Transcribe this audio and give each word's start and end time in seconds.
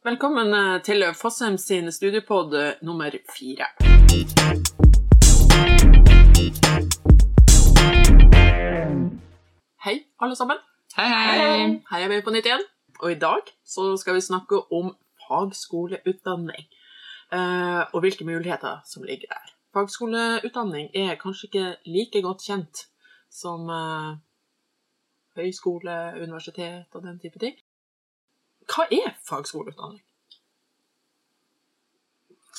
Velkommen 0.00 0.54
eh, 0.54 0.78
til 0.80 1.02
Fossheim 1.12 1.58
sin 1.60 1.90
studiepod 1.92 2.54
eh, 2.56 2.78
nummer 2.80 3.12
fire. 3.36 3.66
Hei, 9.84 9.98
alle 10.24 10.38
sammen. 10.40 10.62
Hei, 10.96 11.04
hei. 11.04 11.66
Her 11.90 12.06
er 12.06 12.08
vi 12.14 12.22
på 12.24 12.32
nytt 12.32 12.48
igjen. 12.48 12.64
Og 13.02 13.12
i 13.12 13.18
dag 13.20 13.52
så 13.60 13.90
skal 14.00 14.16
vi 14.16 14.24
snakke 14.24 14.62
om 14.72 14.94
fagskoleutdanning. 15.26 16.64
eh, 17.36 17.84
og 17.92 18.00
hvilke 18.00 18.24
muligheter 18.24 18.80
som 18.88 19.04
ligger 19.04 19.28
der. 19.36 19.52
Fagskoleutdanning 19.76 20.88
er 20.96 21.20
kanskje 21.20 21.50
ikke 21.50 21.76
like 21.84 22.22
godt 22.24 22.48
kjent 22.48 22.86
som 23.28 23.68
høyskole, 25.36 25.98
universitet 26.16 26.88
og 26.96 27.04
den 27.04 27.20
type 27.20 27.38
ting. 27.38 27.59
Hva 28.70 28.86
er 28.94 29.16
fagskoleutdanning? 29.26 30.02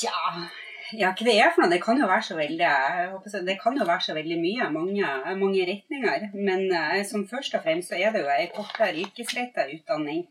Ja, 0.02 0.18
ja, 0.98 1.12
hva 1.16 1.24
det 1.24 1.36
er 1.40 1.52
for 1.54 1.64
noe? 1.64 1.72
Det 1.72 1.80
kan 1.84 2.00
jo 2.00 2.10
være 2.10 2.26
så 2.26 2.36
veldig, 2.36 2.68
jeg 2.68 3.10
håper 3.14 3.38
å 3.38 3.42
det 3.48 3.58
kan 3.62 3.78
jo 3.80 3.88
være 3.88 4.06
så 4.08 4.16
veldig 4.18 4.38
mye, 4.42 4.70
mange, 4.74 5.12
mange 5.40 5.66
retninger. 5.70 6.30
Men 6.36 6.66
uh, 6.74 7.00
som 7.08 7.28
først 7.30 7.56
og 7.56 7.64
fremst 7.66 7.94
så 7.94 8.00
er 8.00 8.12
det 8.16 8.26
jo 8.26 8.32
en 8.34 8.54
kortere 8.56 9.04
yrkesrettet 9.06 9.76
utdanning. 9.78 10.26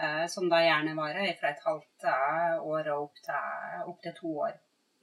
Uh, 0.00 0.24
som 0.32 0.48
da 0.48 0.62
gjerne 0.64 0.94
varer 0.96 1.34
fra 1.36 1.50
et 1.52 1.58
halvt 1.60 2.06
eh, 2.08 2.52
år 2.64 2.86
og 2.88 3.02
opp 3.02 3.18
til, 3.20 3.82
opp 3.84 3.98
til 4.00 4.14
to 4.16 4.30
år. 4.46 4.54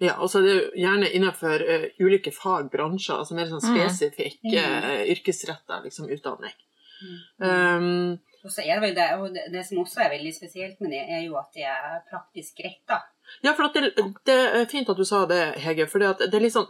Ja, 0.02 0.16
og 0.18 0.30
så 0.30 0.40
er 0.40 0.46
det 0.48 0.56
jo 0.56 0.64
gjerne 0.82 1.12
innenfor 1.14 1.62
uh, 1.62 1.86
ulike 2.02 2.34
fag, 2.34 2.72
bransjer, 2.74 3.20
altså 3.20 3.38
mer 3.38 3.46
sånn 3.52 3.62
Mm. 3.62 3.76
spesifikk 3.76 4.42
Mm. 4.42 4.58
uh, 4.58 5.04
yrkesretta 5.14 5.84
liksom, 5.84 6.10
utdanning. 6.10 6.58
Mm. 6.98 7.20
Um, 7.46 8.18
Og 8.46 8.54
så 8.54 8.64
er 8.64 8.78
det 8.78 8.82
vel 8.86 8.98
det, 8.98 9.08
og 9.18 9.38
det, 9.54 9.64
som 9.68 9.82
også 9.84 10.04
er 10.04 10.12
veldig 10.16 10.34
spesielt 10.36 10.82
med 10.84 10.94
det, 10.96 11.04
er 11.18 11.24
jo 11.26 11.38
at 11.40 11.50
det 11.56 11.66
er 11.68 12.02
praktisk 12.10 12.60
retta. 12.66 13.02
ja, 13.44 13.54
for 13.54 13.70
det, 13.74 13.94
det 14.28 14.36
er 14.62 14.68
fint 14.72 14.90
at 14.90 15.00
du 15.00 15.06
sa 15.06 15.26
det, 15.30 15.42
Hege. 15.64 15.88
For 15.92 16.04
det 16.04 16.28
er 16.28 16.44
litt 16.44 16.56
sånn 16.56 16.70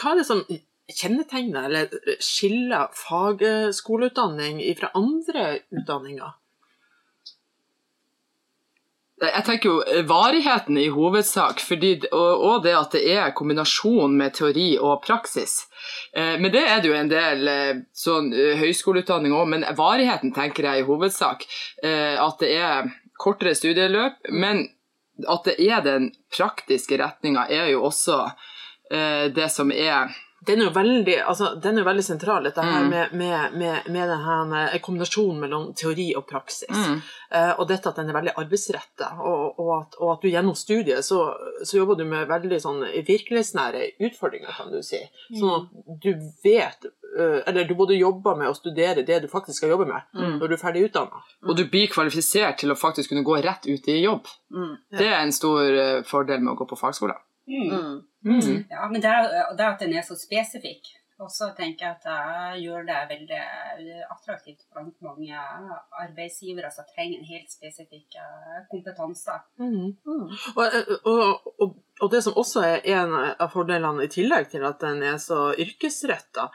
Hva 0.00 0.12
er 0.12 0.22
det 0.22 0.28
som 0.28 0.44
kjennetegner 0.92 1.68
eller 1.68 2.16
skiller 2.22 2.92
fagskoleutdanning 2.96 4.62
fra 4.78 4.92
andre 4.98 5.58
utdanninger? 5.72 6.38
Jeg 9.22 9.44
tenker 9.46 9.68
jo 9.68 9.74
eh, 9.86 10.02
varigheten 10.08 10.78
i 10.80 10.88
hovedsak, 10.90 11.60
fordi, 11.62 11.92
og, 12.10 12.42
og 12.42 12.64
det 12.64 12.72
at 12.74 12.96
det 12.96 13.02
er 13.14 13.34
kombinasjon 13.38 14.16
med 14.18 14.34
teori 14.34 14.72
og 14.80 15.02
praksis. 15.04 15.60
Eh, 16.16 16.34
men 16.42 16.50
det 16.54 16.64
er 16.66 16.82
det 16.82 16.90
jo 16.90 16.96
en 16.98 17.12
del 17.12 17.50
eh, 17.52 17.82
sånn 17.94 18.32
eh, 18.34 18.56
høyskoleutdanning 18.58 19.34
òg, 19.36 19.46
men 19.54 19.66
varigheten 19.78 20.34
tenker 20.34 20.66
jeg 20.66 20.82
i 20.82 20.88
hovedsak. 20.88 21.46
Eh, 21.84 22.18
at 22.18 22.42
det 22.42 22.50
er 22.58 22.90
kortere 23.22 23.54
studieløp, 23.54 24.18
men 24.34 24.66
at 25.30 25.46
det 25.46 25.58
er 25.62 25.84
den 25.86 26.10
praktiske 26.34 26.98
retninga 26.98 27.46
er 27.52 27.70
jo 27.74 27.84
også 27.86 28.24
det 28.92 29.46
som 29.48 29.70
er 29.72 30.10
Den 30.44 30.58
er 30.60 30.64
jo 30.64 30.70
veldig, 30.74 31.16
altså, 31.30 31.52
den 31.62 31.76
er 31.78 31.82
jo 31.84 31.86
veldig 31.86 32.02
sentral, 32.04 32.42
dette 32.48 32.62
her 32.66 32.82
Mm. 32.82 32.88
med, 32.90 33.12
med, 33.12 33.52
med, 33.60 33.90
med 33.94 34.08
denne 34.10 34.80
kombinasjonen 34.82 35.38
mellom 35.40 35.68
teori 35.74 36.14
og 36.18 36.26
praksis. 36.26 36.68
mm, 36.70 37.02
Eh, 37.32 37.52
og 37.58 37.68
dette 37.68 37.88
at 37.88 37.96
den 37.96 38.10
er 38.10 38.12
veldig 38.18 38.32
arbeidsretta, 38.36 39.06
og, 39.24 39.54
og, 39.58 39.68
at, 39.80 39.94
og 40.00 40.10
at 40.12 40.20
du 40.22 40.28
gjennom 40.28 40.54
studiet 40.54 41.00
så, 41.06 41.20
så 41.64 41.78
jobber 41.78 41.96
du 41.96 42.04
med 42.04 42.26
veldig 42.28 42.58
sånn 42.60 42.82
virkelighetsnære 43.06 43.86
utfordringer, 44.04 44.52
kan 44.56 44.68
du 44.72 44.82
si. 44.84 45.00
Sånn 45.38 45.54
at 45.62 46.02
du 46.02 46.10
vet 46.44 46.84
eh, 47.16 47.38
Eller 47.46 47.64
du 47.68 47.74
både 47.78 47.96
jobber 47.96 48.36
med 48.36 48.48
å 48.50 48.54
studere 48.56 49.02
det 49.06 49.22
du 49.22 49.28
faktisk 49.32 49.62
skal 49.62 49.70
jobbe 49.76 49.86
med, 49.88 50.02
Mm. 50.14 50.38
når 50.42 50.48
du 50.48 50.54
er 50.54 50.60
ferdig 50.60 50.84
utdanna. 50.90 51.22
Og 51.48 51.56
du 51.56 51.64
blir 51.72 51.88
kvalifisert 51.88 52.58
til 52.60 52.72
å 52.72 52.76
faktisk 52.78 53.08
kunne 53.14 53.24
gå 53.24 53.38
rett 53.44 53.64
ut 53.66 53.88
i 53.88 54.02
jobb. 54.02 54.26
Mm. 54.52 54.76
Det 54.98 55.06
er 55.08 55.20
en 55.22 55.32
stor 55.32 55.62
eh, 55.72 56.02
fordel 56.02 56.40
med 56.40 56.52
å 56.54 56.56
gå 56.60 56.68
på 56.68 56.78
fagskole. 56.78 57.14
Mm. 57.46 57.70
Mm. 57.70 58.02
Mm. 58.24 58.64
Ja, 58.70 58.88
men 58.88 59.02
det 59.02 59.10
er, 59.10 59.30
det 59.56 59.64
er 59.64 59.72
at 59.72 59.80
den 59.82 59.94
er 59.96 60.04
så 60.06 60.18
spesifikk. 60.18 60.92
Og 61.22 61.30
så 61.30 61.52
tenker 61.54 61.86
jeg 61.86 61.96
at 61.96 62.06
det 62.06 62.62
gjør 62.64 62.86
det 62.88 62.98
veldig 63.10 63.42
attraktivt 64.10 64.64
blant 64.74 64.96
mange 65.06 65.38
arbeidsgivere 66.02 66.70
som 66.74 66.88
trenger 66.90 67.20
en 67.20 67.28
helt 67.28 67.52
spesifikk 67.52 68.16
eh, 68.18 68.58
kompetanse. 68.70 69.36
Mm. 69.60 69.92
Mm. 70.02 70.24
Og, 70.56 70.78
og, 71.12 71.52
og, 71.62 71.76
og 72.02 72.10
det 72.10 72.22
som 72.26 72.38
også 72.42 72.64
er 72.66 72.88
en 72.96 73.14
av 73.14 73.52
fordelene, 73.52 74.08
i 74.08 74.10
tillegg 74.10 74.50
til 74.50 74.66
at 74.66 74.82
den 74.82 75.04
er 75.06 75.20
så 75.22 75.52
yrkesretta, 75.62 76.48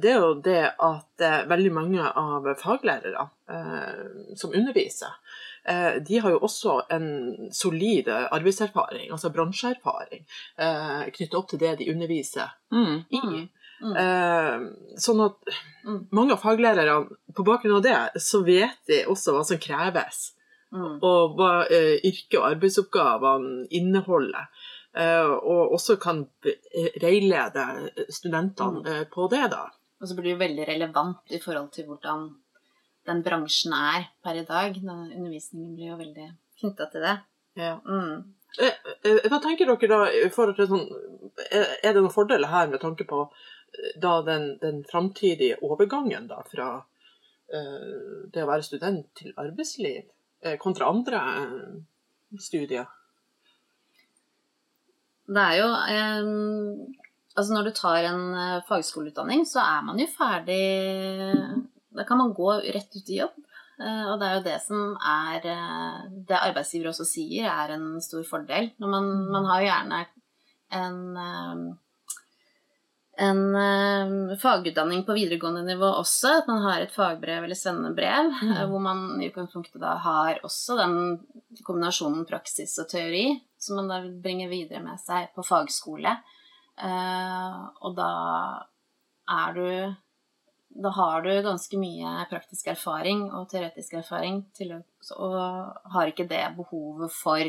det 0.00 0.14
er 0.14 0.22
jo 0.22 0.32
det 0.44 0.62
at 0.72 1.26
eh, 1.28 1.44
veldig 1.50 1.74
mange 1.76 2.08
av 2.08 2.48
faglærere 2.62 3.28
eh, 3.52 4.32
som 4.40 4.54
underviser, 4.56 5.12
eh, 5.12 5.27
de 6.08 6.18
har 6.24 6.30
jo 6.30 6.38
også 6.46 6.78
en 6.94 7.06
solid 7.52 8.08
arbeidserfaring, 8.08 9.10
altså 9.12 9.30
bransjeerfaring, 9.34 10.24
eh, 10.58 11.02
knyttet 11.12 11.34
opp 11.38 11.48
til 11.50 11.58
det 11.58 11.78
de 11.78 11.90
underviser 11.92 12.48
Mm. 12.72 13.04
i. 13.10 13.20
Mm. 13.20 13.48
Mm. 13.80 13.96
Eh, 13.96 14.96
sånn 14.98 15.20
at 15.24 15.54
Mm. 15.84 16.06
mange 16.12 16.32
av 16.32 16.40
faglærerne, 16.42 17.08
på 17.34 17.44
bakgrunn 17.44 17.76
av 17.76 17.82
det, 17.82 18.20
så 18.20 18.42
vet 18.44 18.76
de 18.86 19.04
også 19.06 19.32
hva 19.36 19.44
som 19.44 19.58
kreves 19.58 20.32
Mm. 20.72 20.98
og 21.02 21.36
hva 21.38 21.64
eh, 21.70 22.00
yrket 22.04 22.38
og 22.40 22.48
arbeidsoppgavene 22.54 23.68
inneholder. 23.70 24.48
Eh, 24.94 25.30
og 25.30 25.72
også 25.76 25.96
kan 26.00 26.26
veilede 27.00 27.64
studentene 28.10 28.82
eh, 28.86 29.04
på 29.12 29.28
det, 29.30 29.50
da. 29.50 29.68
Og 30.00 30.08
så 30.08 30.14
blir 30.16 30.24
det 30.24 30.34
jo 30.34 30.42
veldig 30.44 30.66
relevant 30.68 31.32
i 31.34 31.38
forhold 31.42 31.72
til 31.72 31.86
hvordan 31.86 32.28
den 33.08 33.22
bransjen 33.24 33.74
er 33.74 34.10
per 34.24 34.38
i 34.38 34.46
dag. 34.48 34.76
Undervisningen 34.84 35.74
blir 35.76 35.92
jo 35.92 36.00
veldig 36.00 36.28
knytta 36.60 36.88
til 36.92 37.06
det. 37.06 37.16
Ja. 37.58 37.76
Mm. 37.84 38.34
Eh, 38.56 38.74
eh, 39.04 39.24
hva 39.28 39.40
tenker 39.44 39.68
dere 39.68 39.88
da 39.90 39.98
i 40.08 40.28
forhold 40.32 40.56
til 40.56 40.68
sånn 40.70 40.86
Er 41.52 41.92
det 41.92 42.00
noen 42.00 42.14
fordeler 42.14 42.48
her 42.48 42.70
med 42.70 42.80
tanke 42.80 43.04
på 43.08 43.26
eh, 43.26 43.90
da 44.00 44.22
den, 44.24 44.54
den 44.62 44.80
framtidige 44.88 45.58
overgangen 45.66 46.30
da 46.30 46.40
fra 46.48 46.68
uh, 46.80 48.22
det 48.32 48.42
å 48.42 48.48
være 48.48 48.64
student 48.64 49.10
til 49.20 49.34
arbeidsliv, 49.36 50.08
kontra 50.62 50.88
andre 50.88 51.20
uh, 51.20 51.76
studier? 52.40 52.88
Det 55.28 55.44
er 55.44 55.58
jo 55.60 55.68
um, 55.68 56.96
Altså 57.38 57.54
når 57.54 57.68
du 57.68 57.72
tar 57.76 58.08
en 58.08 58.22
fagskoleutdanning, 58.66 59.44
så 59.46 59.60
er 59.62 59.84
man 59.86 60.00
jo 60.00 60.08
ferdig 60.10 60.62
Da 61.94 62.04
kan 62.04 62.18
man 62.20 62.34
gå 62.36 62.52
rett 62.60 62.96
ut 62.96 63.10
i 63.10 63.18
jobb. 63.22 63.36
Eh, 63.80 64.04
og 64.12 64.18
det 64.20 64.28
er 64.28 64.38
jo 64.38 64.46
det 64.46 64.56
som 64.64 64.94
er 64.98 65.44
eh, 65.46 65.98
Det 66.28 66.38
arbeidsgivere 66.38 66.90
også 66.90 67.06
sier 67.06 67.46
er 67.50 67.76
en 67.76 68.00
stor 68.04 68.24
fordel. 68.26 68.72
Når 68.78 68.94
man, 68.96 69.12
man 69.32 69.46
har 69.50 69.60
jo 69.62 69.68
gjerne 69.70 70.00
en 70.78 70.98
eh, 71.16 71.68
en 73.18 73.40
eh, 73.58 74.36
fagutdanning 74.38 75.00
på 75.04 75.14
videregående 75.16 75.64
nivå 75.66 75.88
også, 75.98 76.36
at 76.38 76.46
man 76.46 76.62
har 76.62 76.84
et 76.84 76.92
fagbrev 76.94 77.44
eller 77.44 77.58
svennebrev, 77.58 78.28
Mm. 78.42 78.52
hvor 78.70 78.78
man 78.78 79.00
i 79.20 79.26
utgangspunktet 79.26 79.80
da 79.82 79.96
har 80.04 80.38
også 80.46 80.76
den 80.78 80.94
kombinasjonen 81.66 82.22
praksis 82.28 82.76
og 82.78 82.86
teori, 82.92 83.40
som 83.58 83.80
man 83.80 83.88
da 83.90 83.98
vil 84.04 84.20
bringe 84.22 84.46
videre 84.48 84.84
med 84.84 85.00
seg 85.02 85.32
på 85.34 85.42
fagskole. 85.42 86.14
Uh, 86.78 87.66
og 87.82 87.96
da 87.98 88.12
er 89.34 89.56
du 89.56 89.66
Da 90.70 90.90
har 90.94 91.22
du 91.22 91.30
ganske 91.42 91.78
mye 91.80 92.26
praktisk 92.30 92.66
erfaring 92.68 93.30
og 93.32 93.48
teoretisk 93.50 93.94
erfaring, 93.94 94.44
til 94.54 94.72
å, 94.76 94.82
og 95.16 95.92
har 95.94 96.06
ikke 96.12 96.28
det 96.28 96.44
behovet 96.56 97.10
for 97.10 97.40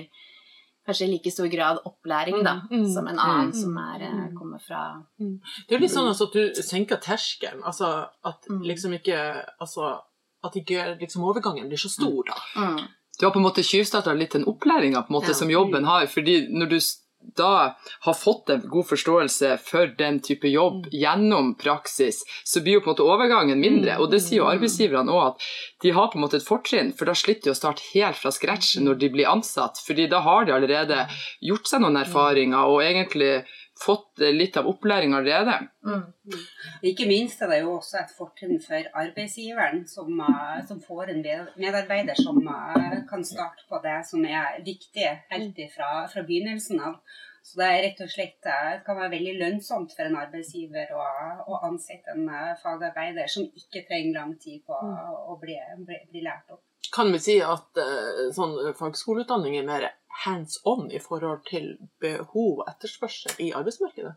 kanskje 0.88 1.06
i 1.06 1.12
like 1.12 1.30
stor 1.32 1.48
grad 1.52 1.82
opplæring 1.86 2.40
da, 2.44 2.62
Mm, 2.72 2.80
mm, 2.86 2.94
som 2.94 3.08
en 3.08 3.20
annen 3.20 3.52
mm, 3.52 3.54
som 3.62 3.78
er, 3.78 4.02
eh, 4.02 4.14
mm. 4.14 4.38
kommer 4.38 4.60
fra 4.60 5.04
Det 5.20 5.76
er 5.76 5.78
jo 5.78 5.84
litt 5.84 5.92
sånn 5.94 6.08
altså, 6.10 6.26
at 6.28 6.34
du 6.34 6.62
senker 6.64 6.98
terskelen. 6.98 7.62
Altså 7.64 8.08
at 8.26 8.48
Mm. 8.50 8.64
liksom 8.64 8.94
ikke 8.94 9.46
altså, 9.62 10.00
At 10.42 10.54
ikke 10.56 10.98
liksom, 11.02 11.22
overgangen 11.28 11.68
blir 11.68 11.78
så 11.78 11.90
stor, 11.90 12.24
da. 12.26 12.34
mm, 12.56 12.88
Du 13.20 13.26
har 13.26 13.32
på 13.34 13.40
en 13.40 13.44
måte 13.44 13.62
tjuvstarta 13.62 14.14
litt 14.18 14.32
den 14.32 14.46
opplæringa 14.46 15.06
Ja. 15.28 15.34
som 15.34 15.50
jobben 15.50 15.84
har. 15.86 16.08
fordi 16.08 16.48
når 16.50 16.70
du 16.70 16.80
da 17.36 17.76
har 18.02 18.14
fått 18.14 18.50
en 18.50 18.62
god 18.70 18.88
forståelse 18.88 19.58
for 19.64 19.88
den 19.98 20.20
type 20.20 20.48
jobb 20.48 20.86
Mm. 20.86 20.92
gjennom 21.02 21.56
praksis, 21.58 22.24
så 22.44 22.62
blir 22.62 22.74
jo 22.74 22.82
på 22.82 22.90
en 22.90 22.96
måte 22.96 23.06
overgangen 23.08 23.60
mindre. 23.60 23.98
Og 24.00 24.10
det 24.12 24.22
sier 24.22 24.38
jo 24.40 24.46
Mm. 24.46 24.58
arbeidsgiverne 24.58 25.12
òg, 25.12 25.28
at 25.28 25.42
de 25.82 25.92
har 25.92 26.08
på 26.08 26.16
en 26.16 26.22
måte 26.22 26.36
et 26.38 26.44
fortrinn, 26.48 26.94
for 26.98 27.06
da 27.06 27.12
slipper 27.14 27.44
de 27.44 27.52
å 27.52 27.56
starte 27.56 27.82
helt 27.94 28.16
fra 28.16 28.32
scratch 28.32 28.78
Mm. 28.78 28.84
når 28.86 29.00
de 29.00 29.10
blir 29.10 29.26
ansatt. 29.28 29.78
fordi 29.86 30.10
da 30.10 30.22
har 30.22 30.46
de 30.46 30.52
allerede 30.54 31.08
gjort 31.44 31.68
seg 31.68 31.82
noen 31.82 31.98
erfaringer 32.06 32.66
og 32.66 32.82
egentlig 32.82 33.46
fått 33.86 34.20
eh, 34.22 34.34
litt 34.34 34.58
av 34.58 34.68
opplæring 34.68 35.14
allerede. 35.14 35.56
mm, 35.86 36.04
Ikke 36.92 37.08
minst 37.10 37.42
er 37.42 37.54
det 37.54 37.62
jo 37.62 37.78
også 37.78 38.02
et 38.02 38.14
fortrinn 38.18 38.60
for 38.64 38.92
arbeidsgiveren, 39.04 39.86
som, 39.88 40.12
eh, 40.26 40.60
som 40.68 40.82
får 40.84 41.14
en 41.14 41.24
medarbeider 41.56 42.20
som 42.20 42.42
eh, 42.44 43.00
kan 43.10 43.26
starte 43.26 43.66
på 43.70 43.82
det 43.84 43.98
som 44.12 44.26
er 44.26 44.62
viktig 44.66 45.10
helt 45.32 45.66
fra, 45.76 45.90
fra 46.12 46.26
begynnelsen 46.28 46.84
av. 46.92 47.02
Så 47.50 47.58
det 47.58 47.68
er 47.68 47.84
rett 47.86 48.02
og 48.04 48.10
slett 48.12 48.36
det 48.46 48.82
kan 48.86 49.00
være 49.00 49.14
veldig 49.16 49.38
lønnsomt 49.40 49.94
for 49.96 50.06
en 50.06 50.20
arbeidsgiver 50.20 50.92
å, 50.94 51.06
å 51.50 51.62
ansette 51.70 52.14
en 52.14 52.28
fagarbeider 52.62 53.32
som 53.32 53.48
ikke 53.48 53.88
trenger 53.88 54.20
lang 54.20 54.36
tid 54.44 54.60
på 54.68 54.76
å 54.76 55.38
bli, 55.42 55.56
bli, 55.88 56.02
bli 56.12 56.26
lært 56.28 56.52
opp. 56.52 56.69
Kan 56.96 57.12
vi 57.14 57.20
si 57.22 57.38
at 57.44 57.80
eh, 57.82 58.30
sånn 58.36 58.56
fagskoleutdanning 58.80 59.60
er 59.60 59.68
mer 59.68 59.90
hands 60.24 60.60
on 60.68 60.90
i 60.92 61.02
forhold 61.04 61.46
til 61.50 61.76
behov 62.04 62.64
og 62.64 62.66
etterspørsel 62.72 63.40
i 63.46 63.54
arbeidsmarkedet? 63.56 64.16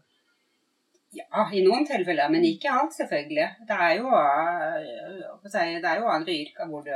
Ja, 1.12 1.42
i 1.52 1.60
noen 1.60 1.84
tilfeller, 1.84 2.30
men 2.32 2.44
ikke 2.48 2.70
alt, 2.72 2.94
selvfølgelig. 2.96 3.48
Det 3.68 3.76
er 3.86 3.90
jo, 3.98 4.06
øh, 4.16 5.42
det 5.44 5.90
er 5.90 5.98
jo 6.00 6.08
andre 6.08 6.36
yrker 6.40 6.70
hvor, 6.70 6.86
du, 6.86 6.94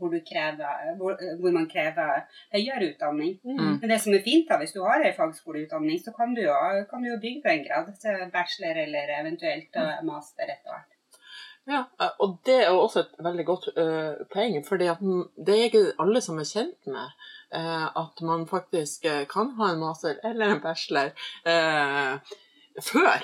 hvor, 0.00 0.10
du 0.10 0.18
krever, 0.26 0.96
hvor, 0.98 1.14
hvor, 1.38 1.54
man 1.54 1.68
krever 1.70 2.24
høyere 2.56 2.88
utdanning. 2.88 3.36
Mm. 3.46 3.76
Men 3.76 3.94
det 3.94 4.00
som 4.02 4.16
er 4.18 4.26
fint, 4.26 4.50
da, 4.50 4.58
hvis 4.58 4.74
du 4.74 4.82
har 4.82 4.98
en 4.98 5.14
fagskoleutdanning, 5.20 6.02
så 6.02 6.10
kan 6.16 6.34
du 6.34 6.42
jo, 6.42 6.56
kan 6.90 7.06
du 7.06 7.12
jo 7.12 7.20
bygge 7.22 7.44
på 7.44 7.54
en 7.54 7.66
grad 7.68 7.92
til 8.02 8.24
bachelor 8.34 8.82
eller 8.86 9.14
eventuelt 9.20 9.78
master 10.10 10.50
etter 10.50 10.74
hvert. 10.74 10.90
Ja, 11.68 11.84
og 12.18 12.38
det 12.46 12.56
er 12.64 12.70
også 12.72 13.04
et 13.04 13.18
veldig 13.24 13.44
godt 13.46 13.66
uh, 13.76 14.22
poeng, 14.32 14.56
for 14.66 14.80
det 14.80 14.88
er 14.88 15.66
ikke 15.66 15.82
alle 16.00 16.22
som 16.24 16.40
er 16.40 16.48
kjent 16.48 16.88
med 16.88 17.12
uh, 17.54 17.86
at 18.00 18.22
man 18.26 18.46
faktisk 18.48 19.04
kan 19.30 19.52
ha 19.58 19.72
en 19.72 19.82
master 19.82 20.16
eller 20.24 20.56
en 20.56 20.62
bachelor. 20.64 21.12
Uh, 21.44 22.16
før 22.80 23.20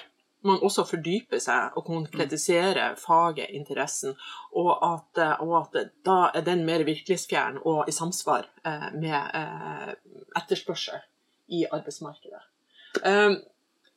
man 0.46 0.62
også 0.62 0.84
fordyper 0.86 1.40
seg 1.42 1.76
og 1.78 1.86
konkretiserer 1.86 2.96
faget, 3.00 3.50
interessen, 3.56 4.14
og 4.56 4.72
at, 4.86 5.22
eh, 5.22 5.42
og 5.42 5.56
at 5.60 5.92
da 6.06 6.18
er 6.34 6.46
den 6.46 6.64
mer 6.68 6.84
virkelighetsfjern 6.86 7.60
og 7.64 7.90
i 7.90 7.94
samsvar 7.94 8.48
eh, 8.66 8.88
med 8.94 9.16
eh, 9.40 9.92
etterspørsel 10.38 11.02
i 11.48 11.64
arbeidsmarkedet. 11.70 12.42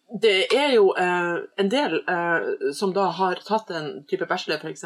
Det 0.10 0.48
er 0.56 0.72
jo 0.74 0.88
en 0.98 1.70
del 1.70 2.00
som 2.74 2.94
da 2.96 3.10
har 3.14 3.42
tatt 3.46 3.70
en 3.70 3.92
type 4.10 4.26
bachelor, 4.26 4.58
f.eks., 4.58 4.86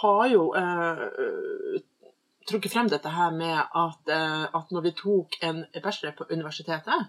har 0.00 0.24
jo 0.32 0.48
trukket 2.48 2.72
frem 2.72 2.88
dette 2.90 3.10
her 3.12 3.34
med 3.36 3.56
at, 3.56 4.10
uh, 4.10 4.44
at, 4.56 4.72
når 4.74 4.84
vi 4.86 4.92
tok 4.98 5.36
en 5.44 5.60
bachelor 5.74 6.14
på 6.16 6.26
universitetet, 6.30 7.06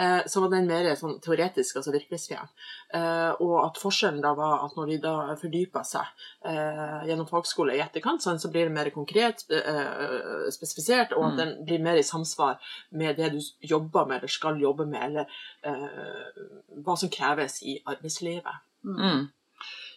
uh, 0.00 0.20
så 0.26 0.42
var 0.42 0.52
den 0.54 0.68
mer 0.70 0.88
sånn 0.98 1.18
teoretisk, 1.24 1.78
altså 1.78 1.94
virkelighetsfjern. 1.94 2.50
Uh, 2.94 3.32
og 3.44 3.54
at 3.66 3.80
forskjellen 3.82 4.20
da 4.24 4.32
var 4.38 4.64
at 4.66 4.76
når 4.78 4.92
de 4.92 4.98
da 5.04 5.14
fordypa 5.38 5.84
seg 5.86 6.26
gjennom 7.08 7.26
fagskole 7.28 7.74
i 7.76 7.82
etterkant, 7.82 8.22
sånn, 8.24 8.38
så 8.40 8.50
blir 8.52 8.68
det 8.68 8.74
mer 8.74 8.88
konkret, 8.94 9.42
spesifisert, 10.54 11.12
og 11.16 11.26
at 11.26 11.34
mm. 11.34 11.38
den 11.40 11.50
blir 11.68 11.82
mer 11.84 11.98
i 12.00 12.06
samsvar 12.06 12.56
med 12.96 13.18
det 13.18 13.32
du 13.34 13.40
jobber 13.68 14.06
med 14.08 14.20
eller 14.20 14.32
skal 14.32 14.60
jobbe 14.62 14.86
med, 14.88 15.02
eller 15.10 16.78
hva 16.86 16.96
som 16.96 17.10
kreves 17.12 17.60
i 17.66 17.76
arbeidslivet. 17.84 18.62
Mm. 18.86 19.26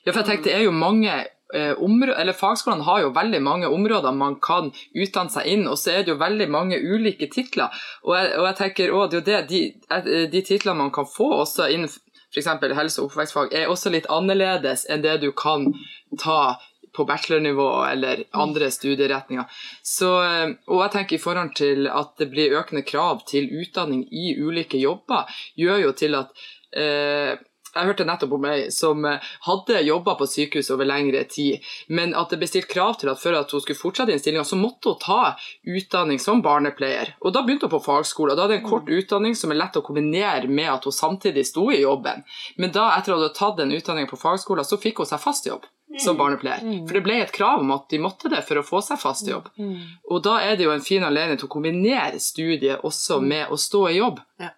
Ja, 0.01 0.11
for 0.11 0.23
jeg 0.23 0.29
tenkte 0.31 0.49
det 0.49 0.55
er 0.57 0.63
jo 0.65 0.73
mange 0.73 1.11
eh, 1.13 1.29
eller 1.53 2.33
Fagskolene 2.37 2.83
har 2.87 3.01
jo 3.01 3.13
veldig 3.15 3.41
mange 3.41 3.67
områder 3.67 4.11
man 4.11 4.37
kan 4.43 4.71
utdanne 4.93 5.33
seg 5.33 5.47
inn, 5.47 5.67
og 5.67 5.77
så 5.77 5.91
er 5.95 6.05
det 6.05 6.13
jo 6.13 6.21
veldig 6.21 6.47
mange 6.49 6.79
ulike 6.79 7.27
titler. 7.31 7.69
Og 8.03 8.15
jeg, 8.17 8.31
og 8.39 8.47
jeg 8.49 8.59
tenker 8.61 8.95
også, 8.95 9.11
det 9.11 9.19
er 9.19 9.21
jo 9.21 9.25
det, 9.27 9.41
de, 9.49 9.61
eh, 9.97 10.25
de 10.31 10.41
titlene 10.47 10.79
man 10.85 10.95
kan 10.95 11.09
få 11.09 11.29
også 11.41 11.69
innen 11.73 11.91
f.eks. 12.31 12.47
helse- 12.47 13.01
og 13.01 13.09
oppvekstfag, 13.09 13.53
er 13.53 13.71
også 13.71 13.91
litt 13.91 14.07
annerledes 14.09 14.85
enn 14.89 15.03
det 15.03 15.17
du 15.21 15.31
kan 15.35 15.73
ta 16.19 16.57
på 16.95 17.05
bachelornivå 17.07 17.85
eller 17.87 18.23
andre 18.31 18.71
studieretninger. 18.71 19.45
Så, 19.83 20.11
eh, 20.23 20.49
og 20.67 20.81
jeg 20.85 20.91
tenker 20.95 21.15
i 21.15 21.23
forhold 21.23 21.55
til 21.55 21.87
at 21.87 22.17
det 22.19 22.31
blir 22.31 22.57
økende 22.59 22.83
krav 22.87 23.23
til 23.27 23.51
utdanning 23.61 24.05
i 24.11 24.35
ulike 24.39 24.79
jobber, 24.79 25.27
gjør 25.55 25.85
jo 25.85 25.93
til 25.95 26.19
at 26.19 26.43
eh, 26.75 27.39
jeg 27.75 27.87
hørte 27.87 28.05
nettopp 28.07 28.35
om 28.35 28.47
ei 28.49 28.69
som 28.73 29.05
eh, 29.07 29.31
hadde 29.47 29.81
jobba 29.87 30.15
på 30.19 30.27
sykehus 30.29 30.71
over 30.75 30.87
lengre 30.89 31.23
tid, 31.31 31.65
men 31.87 32.15
at 32.17 32.31
det 32.33 32.41
ble 32.41 32.49
stilt 32.49 32.69
krav 32.71 32.97
til 32.99 33.11
at 33.11 33.21
før 33.21 33.39
at 33.41 33.51
hun 33.53 33.63
skulle 33.63 33.79
fortsette 33.79 34.15
i 34.15 34.21
stillinga, 34.21 34.45
så 34.47 34.59
måtte 34.59 34.93
hun 34.93 35.01
ta 35.01 35.19
utdanning 35.63 36.19
som 36.19 36.43
barnepleier. 36.45 37.15
Og 37.21 37.33
Da 37.33 37.45
begynte 37.45 37.69
hun 37.69 37.75
på 37.77 37.83
fagskole. 37.85 38.33
og 38.33 38.37
Da 38.37 38.47
hadde 38.47 38.59
en 38.59 38.69
kort 38.69 38.89
utdanning 38.89 39.35
som 39.35 39.51
er 39.51 39.61
lett 39.61 39.77
å 39.79 39.85
kombinere 39.85 40.47
med 40.47 40.69
at 40.71 40.83
hun 40.83 40.95
samtidig 40.95 41.45
sto 41.47 41.69
i 41.71 41.81
jobben. 41.81 42.25
Men 42.57 42.71
da, 42.71 42.91
etter 42.97 43.13
at 43.13 43.17
hun 43.17 43.23
hadde 43.23 43.37
tatt 43.37 43.57
den 43.57 43.75
utdanningen 43.75 44.11
på 44.11 44.19
fagskolen, 44.19 44.67
så 44.67 44.79
fikk 44.81 45.03
hun 45.03 45.09
seg 45.09 45.23
fast 45.23 45.47
jobb 45.47 45.65
som 45.99 46.17
barnepleier. 46.17 46.63
Mm. 46.63 46.87
For 46.87 46.97
det 46.97 47.03
ble 47.05 47.17
et 47.23 47.33
krav 47.35 47.63
om 47.63 47.71
at 47.75 47.87
de 47.91 47.99
måtte 48.01 48.31
det 48.31 48.41
for 48.47 48.61
å 48.61 48.65
få 48.65 48.81
seg 48.85 48.99
fast 49.01 49.27
jobb. 49.27 49.49
Mm. 49.59 49.79
Og 50.11 50.23
da 50.25 50.37
er 50.45 50.55
det 50.59 50.67
jo 50.67 50.73
en 50.75 50.85
fin 50.85 51.03
anledning 51.03 51.39
til 51.41 51.49
å 51.49 51.53
kombinere 51.55 52.21
studiet 52.23 52.85
også 52.87 53.19
mm. 53.19 53.27
med 53.33 53.51
å 53.51 53.59
stå 53.59 53.83
i 53.89 53.97
jobb. 53.97 54.21
Ja. 54.41 54.53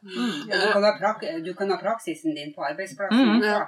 Ja, 0.50 0.60
du, 0.60 0.92
kan 1.00 1.44
du, 1.44 1.54
kan 1.58 1.74
ha 1.74 1.80
praksisen 1.82 2.36
din 2.38 2.54
på 2.56 2.64
arbeidsplassen. 2.64 3.42
Ja, 3.44 3.66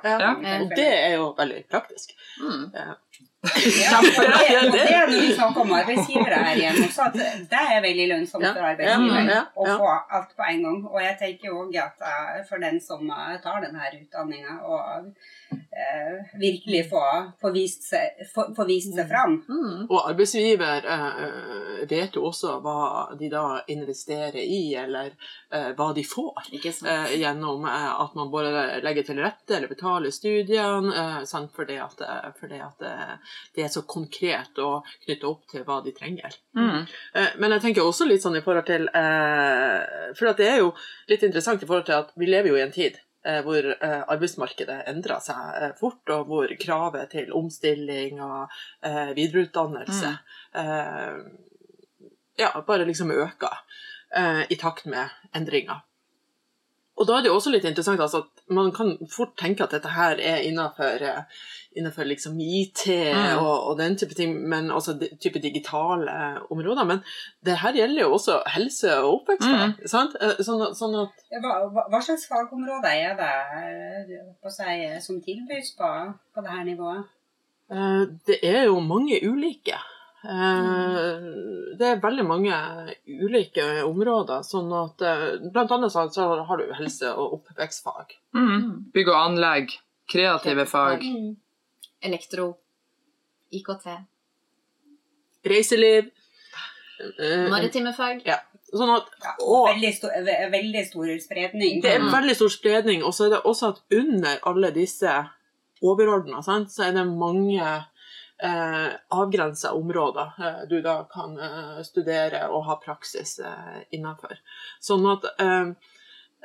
og 0.62 0.76
det 0.76 0.92
er 0.92 1.18
jo 1.18 1.34
veldig 1.38 1.66
praktisk. 1.72 2.16
Mm. 2.42 2.70
Ja, 2.74 2.94
for 4.16 4.24
det, 4.26 4.58
og 4.66 4.72
det 4.74 4.86
er 4.90 5.10
vi 5.10 5.34
snakker 5.36 5.62
om 5.62 5.74
arbeidsgivere 5.78 6.40
her 6.48 6.60
igjen 6.60 6.80
også, 6.82 7.10
at 7.10 7.18
det 7.52 7.62
er 7.76 7.84
veldig 7.84 8.08
lønnsomt 8.14 8.48
for 8.48 8.70
arbeidsgiver 8.72 9.34
å 9.54 9.68
få 9.70 9.92
alt 10.18 10.34
på 10.38 10.48
en 10.50 10.64
gang. 10.66 10.80
Og 10.90 10.98
jeg 11.04 11.18
tenker 11.22 11.54
òg 11.54 11.78
at 11.84 12.02
uh, 12.02 12.40
for 12.50 12.64
den 12.64 12.80
som 12.82 13.06
uh, 13.12 13.36
tar 13.44 13.62
denne 13.66 13.92
utdanninga 14.00 14.58
og 14.66 15.12
uh, 15.76 16.40
virkelig 16.40 16.86
få, 16.90 17.04
få, 17.42 17.52
vist 17.56 17.88
seg, 17.90 18.24
få, 18.34 18.48
få 18.56 18.66
vist 18.70 18.96
seg 18.96 19.10
fram. 19.10 19.38
Mm. 19.48 19.86
Og 19.90 20.00
arbeidsgiver 20.02 20.88
vet 21.90 22.16
jo 22.18 22.26
også 22.30 22.58
hva 22.64 23.16
de 23.20 23.30
da 23.32 23.62
investerer 23.72 24.42
i, 24.42 24.74
eller 24.80 25.14
hva 25.78 25.92
de 25.96 26.04
får, 26.08 26.50
gjennom 27.16 27.66
at 27.70 28.16
man 28.18 28.32
både 28.34 28.82
legger 28.84 29.06
til 29.08 29.22
rette 29.24 29.58
eller 29.58 29.72
betaler 29.72 30.14
studiene, 30.14 31.24
fordi 31.56 31.78
at, 31.84 32.02
fordi 32.40 32.62
at 32.64 32.86
det 33.56 33.66
er 33.66 33.72
så 33.72 33.86
konkret 33.88 34.58
og 34.64 34.88
knytta 35.06 35.30
opp 35.30 35.46
til 35.52 35.66
hva 35.68 35.80
de 35.86 35.94
trenger. 35.96 36.36
Mm. 36.58 36.86
Eh, 37.14 37.34
men 37.40 37.56
jeg 37.56 37.64
tenker 37.66 37.86
også 37.86 38.08
litt 38.10 38.24
sånn 38.24 38.38
i 38.40 38.44
forhold 38.46 38.68
til 38.68 38.88
eh, 38.88 40.12
For 40.16 40.32
det 40.38 40.48
er 40.50 40.62
jo 40.62 40.72
litt 41.12 41.26
interessant 41.28 41.64
i 41.64 41.68
forhold 41.68 41.88
til 41.90 42.00
at 42.00 42.14
vi 42.20 42.30
lever 42.30 42.54
jo 42.54 42.60
i 42.60 42.64
en 42.66 42.74
tid 42.76 42.98
eh, 42.98 43.02
hvor 43.46 43.68
arbeidsmarkedet 43.82 44.84
endrer 44.92 45.22
seg 45.24 45.78
fort, 45.80 46.04
og 46.14 46.28
hvor 46.30 46.52
kravet 46.62 47.10
til 47.16 47.34
omstilling 47.34 48.20
og 48.22 48.54
videreutdannelse 49.18 50.12
mm. 50.54 51.24
ja, 52.38 52.52
bare 52.68 52.86
liksom 52.86 53.16
øker 53.16 53.58
i 54.50 54.58
takt 54.62 54.86
med 54.86 55.10
endringer. 55.36 55.82
Og 56.96 57.08
da 57.08 57.18
er 57.18 57.26
det 57.26 57.32
jo 57.32 57.36
også 57.36 57.52
litt 57.52 57.66
interessant 57.68 58.00
altså, 58.00 58.24
at 58.24 58.54
man 58.56 58.72
kan 58.76 58.94
fort 59.12 59.34
tenke 59.40 59.66
at 59.66 59.74
dette 59.76 59.92
her 59.92 60.20
er 60.24 60.44
innenfor, 60.48 61.04
innenfor 61.76 62.08
liksom 62.08 62.38
IT 62.40 62.86
mm. 62.88 63.42
og, 63.42 63.56
og, 63.56 63.74
den 63.82 63.98
type 64.00 64.16
ting, 64.16 64.38
men 64.50 64.72
også 64.72 64.96
de, 65.02 65.10
type 65.22 65.42
digitale 65.44 66.14
områder. 66.50 66.88
Men 66.88 67.02
det 67.46 67.58
her 67.64 67.76
gjelder 67.76 68.06
jo 68.06 68.14
også 68.16 68.38
helse 68.54 68.94
og 69.02 69.10
oppvekstfag. 69.18 69.74
Mm. 69.74 69.90
sant? 69.92 70.16
Eh, 70.22 70.40
sånn, 70.48 70.64
sånn 70.78 70.96
at 71.02 71.26
hva, 71.44 71.58
hva, 71.82 72.00
slags 72.00 72.30
fagområder 72.32 72.96
er 72.96 73.20
det 73.20 74.22
på 74.40 74.54
seg, 74.56 74.88
som 75.04 75.20
tilbys 75.26 75.76
på, 75.76 75.92
på 76.32 76.48
dette 76.48 76.64
nivået? 76.70 77.12
Eh, 77.76 78.02
det 78.30 78.40
er 78.46 78.70
jo 78.70 78.80
mange 78.80 79.20
ulike. 79.26 79.82
Eh, 80.26 81.26
det 81.78 81.88
er 81.88 82.02
veldig 82.02 82.26
mange 82.26 82.58
ulike 83.06 83.66
områder. 83.86 84.44
sånn 84.48 84.72
at 84.74 85.02
eh, 85.06 85.26
Blant 85.54 85.74
annet 85.76 85.94
så 85.94 86.28
har 86.50 86.62
du 86.62 86.74
helse- 86.80 87.14
og 87.14 87.40
oppvekstfag. 87.40 88.18
Mm. 88.36 88.92
Bygg 88.96 89.12
og 89.12 89.20
anlegg. 89.22 89.78
Kreative 90.10 90.66
fag. 90.70 91.04
Mm. 91.04 91.36
Elektro. 92.10 92.56
IKT. 93.54 93.88
Reiseliv. 95.46 96.12
Eh, 97.20 97.48
Maritime 97.52 97.94
fag. 97.94 98.26
Ja. 98.26 98.42
Sånn 98.76 98.92
at, 98.92 99.08
og, 99.46 99.70
veldig, 99.70 99.92
stor, 99.96 100.16
veldig 100.52 100.84
stor 100.90 101.12
spredning. 101.24 101.82
Det 101.84 101.94
er 101.94 102.02
mm. 102.04 102.12
veldig 102.12 102.36
stor 102.36 102.52
spredning. 102.52 103.04
Og 103.06 103.14
så 103.16 103.28
er 103.28 103.38
det 103.38 103.44
også 103.46 103.74
at 103.74 103.84
under 103.94 104.42
alle 104.50 104.72
disse 104.76 105.12
overordna, 105.86 106.42
så 106.42 106.88
er 106.88 106.96
det 106.96 107.06
mange 107.08 107.62
eh, 108.44 108.88
avgrensa 109.10 109.74
områder 109.74 110.32
eh, 110.40 110.68
du 110.70 110.82
da 110.82 111.04
kan 111.04 111.40
eh, 111.40 111.82
studere 111.84 112.48
og 112.50 112.66
ha 112.66 112.80
praksis 112.84 113.40
eh, 113.40 113.80
innenfor. 113.96 114.38
Sånn 114.84 115.08
at 115.12 115.28
eh, 115.40 115.72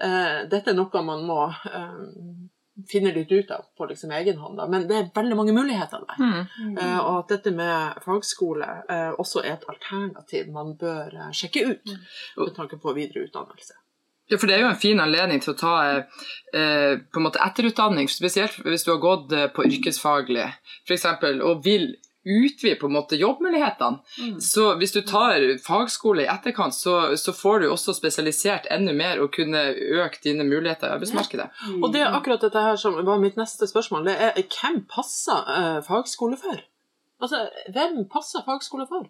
eh, 0.07 0.39
dette 0.51 0.73
er 0.73 0.79
noe 0.79 1.05
man 1.07 1.27
må 1.27 1.43
eh, 1.51 1.99
finne 2.89 3.13
litt 3.13 3.33
ut 3.33 3.51
av 3.53 3.67
på 3.77 3.91
liksom 3.91 4.13
egen 4.17 4.39
hånd. 4.41 4.57
Da. 4.61 4.69
Men 4.71 4.87
det 4.89 4.97
er 4.97 5.11
veldig 5.15 5.37
mange 5.37 5.57
muligheter 5.57 6.07
der. 6.07 6.23
Mm. 6.23 6.79
Uh, 6.79 7.01
og 7.03 7.17
at 7.19 7.35
dette 7.35 7.53
med 7.53 7.99
fagskole 8.07 8.69
også 9.21 9.43
er 9.43 9.59
et 9.59 9.67
alternativ 9.69 10.49
man 10.55 10.73
bør 10.81 11.19
sjekke 11.37 11.67
ut 11.67 11.93
mm. 11.93 12.07
med 12.39 12.55
tanke 12.57 12.81
på 12.81 12.95
videre 12.97 13.27
utdannelse. 13.27 13.77
Ja, 14.31 14.39
for 14.39 14.47
Det 14.47 14.55
er 14.55 14.63
jo 14.63 14.71
en 14.71 14.79
fin 14.79 15.01
anledning 15.03 15.41
til 15.43 15.55
å 15.55 15.59
ta 15.59 15.75
eh, 15.91 17.01
på 17.03 17.19
en 17.19 17.27
måte 17.27 17.43
etterutdanning, 17.43 18.07
spesielt 18.11 18.61
hvis 18.63 18.87
du 18.87 18.93
har 18.93 19.03
gått 19.03 19.33
eh, 19.35 19.49
på 19.51 19.67
yrkesfaglig 19.67 20.47
for 20.87 20.95
eksempel, 20.95 21.43
og 21.43 21.65
vil 21.67 21.91
utvide 22.25 22.77
på 22.77 22.87
en 22.87 22.93
måte 22.93 23.17
jobbmulighetene. 23.17 23.99
Mm. 24.21 24.41
Så 24.45 24.75
hvis 24.79 24.93
du 24.93 25.01
tar 25.09 25.41
fagskole 25.65 26.27
i 26.27 26.29
etterkant, 26.31 26.77
så, 26.77 27.17
så, 27.17 27.33
får 27.33 27.63
du 27.63 27.71
også 27.71 27.95
spesialisert 27.97 28.69
enda 28.71 28.93
mer 28.97 29.23
og 29.25 29.33
kunne 29.35 29.71
øke 29.73 30.21
dine 30.25 30.45
muligheter 30.45 30.91
i 30.91 30.99
arbeidsmarkedet. 30.99 31.49
Ja. 31.49 31.71
Mm. 31.71 31.83
Og 31.83 31.95
det 31.95 32.05
er 32.05 32.19
akkurat 32.19 32.45
dette 32.45 32.65
her 32.67 32.77
som 32.81 32.99
var 33.07 33.23
mitt 33.23 33.41
neste 33.41 33.67
spørsmål. 33.71 34.05
Det 34.11 34.19
er 34.29 34.37
hvem 34.43 34.83
passer 34.91 35.55
eh, 35.57 35.79
fagskole 35.87 36.37
for? 36.41 36.61
Altså, 37.21 37.49
hvem 37.73 38.05
passer 38.13 38.45
fagskole 38.45 38.87
for? 38.89 39.09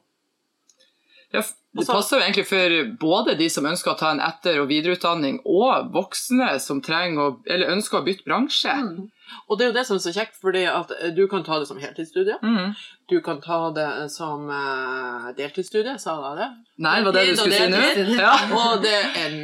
Ja, 1.34 1.42
det 1.78 1.86
passer 1.86 2.18
jo 2.18 2.24
egentlig 2.24 2.48
for 2.48 2.72
både 2.98 3.36
de 3.38 3.46
som 3.52 3.66
ønsker 3.70 3.92
å 3.92 3.98
ta 3.98 4.08
en 4.10 4.20
etter- 4.24 4.58
og 4.58 4.66
videreutdanning, 4.72 5.38
og 5.46 5.92
voksne 5.94 6.56
som 6.58 6.80
å, 6.82 7.26
eller 7.46 7.70
ønsker 7.70 8.00
å 8.00 8.06
bytte 8.06 8.26
bransje. 8.26 8.74
Mm. 8.74 9.10
Og 9.46 9.58
det 9.58 9.64
er 9.64 9.68
jo 9.70 9.74
det 9.76 9.84
som 9.86 9.94
er 9.94 10.02
så 10.02 10.12
kjekt, 10.16 10.40
fordi 10.42 10.64
at 10.66 10.90
eh, 10.98 11.12
du 11.14 11.28
kan 11.30 11.44
ta 11.46 11.60
det 11.62 11.68
som 11.68 11.78
heltidsstudie. 11.78 12.40
Mm. 12.42 12.72
Du 13.06 13.20
kan 13.22 13.38
ta 13.40 13.58
det 13.76 13.86
som 14.10 14.48
eh, 14.50 15.28
deltidsstudie, 15.38 15.94
sa 16.02 16.16
jeg 16.24 16.40
det? 16.40 16.48
Nei, 16.82 16.96
det 16.98 17.06
var 17.06 17.14
det 17.14 17.22
du 17.28 17.38
skulle 17.38 17.60
si 17.60 17.68
nå? 17.70 18.16
Ja. 18.18 18.32
Og, 18.58 18.82
det 18.82 18.96
er, 19.22 19.36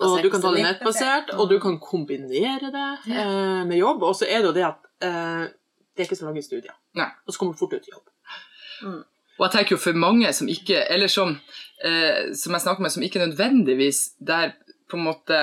og 0.00 0.16
du 0.24 0.30
kan 0.32 0.46
ta 0.46 0.54
det 0.56 0.64
nettbasert, 0.64 1.34
og 1.36 1.50
du 1.52 1.58
kan 1.60 1.76
kombinere 1.82 2.72
det 2.72 2.88
eh, 3.12 3.60
med 3.68 3.76
jobb. 3.76 4.08
Og 4.08 4.16
så 4.16 4.24
er 4.30 4.40
det 4.40 4.48
jo 4.48 4.54
det 4.56 4.64
at 4.70 4.88
eh, 5.04 5.44
det 5.92 6.06
er 6.06 6.08
ikke 6.08 6.20
så 6.22 6.30
lange 6.30 6.44
studier. 6.44 6.72
Nei. 6.96 7.10
Og 7.26 7.36
så 7.36 7.42
kommer 7.42 7.52
du 7.52 7.60
fort 7.60 7.76
ut 7.76 7.84
i 7.84 7.92
jobb. 7.92 9.04
Og 9.36 9.44
jeg 9.44 9.52
tenker 9.52 9.76
jo 9.76 9.80
for 9.80 9.96
mange 10.00 10.32
som 10.32 10.48
ikke, 10.48 10.86
eller 10.92 11.10
som, 11.12 11.36
eh, 11.84 12.32
som 12.36 12.56
jeg 12.56 12.64
snakker 12.64 12.84
med, 12.84 12.94
som 12.94 13.04
ikke 13.06 13.22
nødvendigvis 13.22 14.10
der 14.18 14.56
på 14.90 14.98
en 14.98 15.08
måte 15.08 15.38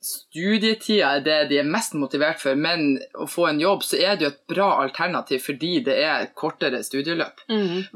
studietida 0.00 1.16
er 1.16 1.22
det 1.24 1.36
de 1.50 1.58
er 1.58 1.66
mest 1.66 1.94
motivert 1.98 2.38
for, 2.40 2.58
men 2.58 3.00
å 3.18 3.26
få 3.28 3.48
en 3.48 3.60
jobb, 3.60 3.82
så 3.82 3.98
er 3.98 4.16
det 4.16 4.26
jo 4.26 4.30
et 4.30 4.40
bra 4.52 4.68
alternativ 4.84 5.42
fordi 5.48 5.72
det 5.88 5.96
er 6.04 6.28
kortere 6.38 6.84
studieløp. 6.86 7.42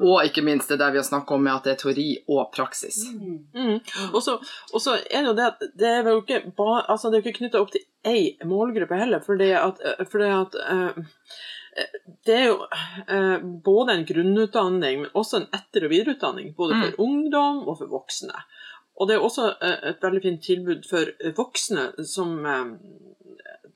Og 0.03 0.27
ikke 0.27 0.45
minst 0.47 0.73
det 0.73 0.81
der 0.83 0.95
vi 0.95 0.99
har 0.99 1.07
snakket 1.07 1.37
om 1.37 1.47
med 1.47 1.55
at 1.55 1.69
det 1.69 1.75
er 1.77 1.81
teori 1.85 2.09
og 2.27 2.51
praksis. 2.55 3.05
Mm. 3.15 3.39
Mm. 3.55 3.79
Og 4.11 4.23
så 4.25 4.97
er 4.99 5.21
det 5.21 5.31
jo 5.31 5.37
det 5.39 5.49
at 5.53 5.65
det 5.79 5.95
er 5.95 6.11
jo 6.11 6.19
ikke 6.25 6.43
Altså, 6.63 7.11
ikke 7.15 7.37
knytta 7.39 7.61
opp 7.63 7.71
til 7.73 7.85
ei 8.07 8.37
målgruppe 8.47 8.99
heller, 8.99 9.23
fordi 9.23 9.53
at, 9.55 9.79
fordi 10.11 10.31
at 10.35 10.57
eh, 10.63 11.03
det 12.27 12.35
er 12.37 12.47
jo 12.51 12.59
eh, 13.09 13.39
både 13.65 13.93
en 13.97 14.05
grunnutdanning, 14.09 15.01
men 15.07 15.11
også 15.17 15.41
en 15.41 15.49
etter- 15.57 15.87
og 15.87 15.91
videreutdanning. 15.95 16.53
Både 16.57 16.75
for 16.83 17.01
ungdom 17.07 17.63
og 17.69 17.79
for 17.79 17.87
voksne. 17.93 18.37
Og 19.01 19.09
det 19.09 19.15
er 19.17 19.25
også 19.25 19.47
eh, 19.65 19.79
et 19.91 20.03
veldig 20.05 20.23
fint 20.23 20.43
tilbud 20.45 20.85
for 20.89 21.09
voksne 21.39 21.87
som 22.05 22.35
eh, 22.47 22.67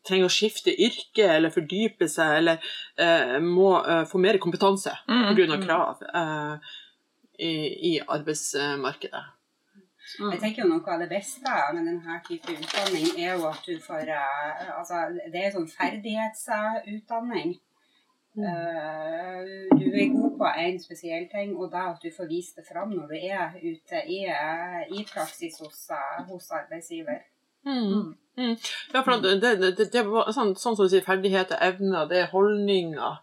trenger 0.06 0.28
å 0.28 0.34
skifte 0.34 0.70
yrke 0.70 1.24
eller 1.38 1.50
fordype 1.54 2.06
seg, 2.08 2.36
eller 2.42 2.60
eh, 3.00 3.38
må 3.42 3.72
eh, 3.80 4.04
få 4.06 4.20
mer 4.22 4.38
kompetanse 4.38 4.92
Mm. 5.08 5.32
pga. 5.34 5.56
krav 5.64 6.02
eh, 6.14 6.54
i, 7.38 7.54
i 7.94 8.00
arbeidsmarkedet. 8.00 9.24
Mm. 10.20 10.30
Jeg 10.30 10.40
tenker 10.40 10.62
jo 10.62 10.68
Noe 10.70 10.92
av 10.94 11.00
det 11.02 11.08
beste 11.10 11.50
med 11.74 11.82
denne 11.88 12.20
type 12.28 12.52
utdanning 12.54 13.08
er 13.18 13.32
jo 13.40 13.48
at 13.48 13.64
du 13.66 13.74
får 13.82 14.06
altså, 14.14 15.00
Det 15.32 15.40
er 15.42 15.50
sånn 15.56 15.66
ferdighetsutdanning. 15.66 17.56
Eh, 18.36 19.78
du 19.78 19.86
er 19.96 20.12
god 20.12 20.34
på 20.38 20.48
én 20.60 20.78
spesiell 20.82 21.24
ting, 21.32 21.56
og 21.56 21.70
da 21.72 21.86
at 21.94 22.02
du 22.02 22.10
får 22.16 22.28
vist 22.28 22.56
det 22.56 22.66
fram 22.68 22.92
når 22.92 23.06
du 23.12 23.16
er 23.16 23.56
ute 23.62 24.02
i, 24.06 24.20
eh, 24.28 24.82
i 24.92 25.06
praksis 25.14 25.56
hos, 25.62 25.78
eh, 25.90 26.20
hos 26.28 26.50
arbeidsgiver. 26.50 27.24
Mm. 27.64 28.14
Mm. 28.36 28.56
Ja, 28.94 29.00
for 29.00 29.16
det, 29.24 29.40
det, 29.42 29.76
det, 29.78 29.88
det 29.92 30.04
sånn, 30.36 30.52
sånn 30.54 30.76
som 30.76 30.84
du 30.84 30.92
sier, 30.92 31.06
ferdigheter, 31.06 31.56
evner, 31.64 32.04
det 32.10 32.20
er 32.20 32.32
holdninger. 32.34 33.16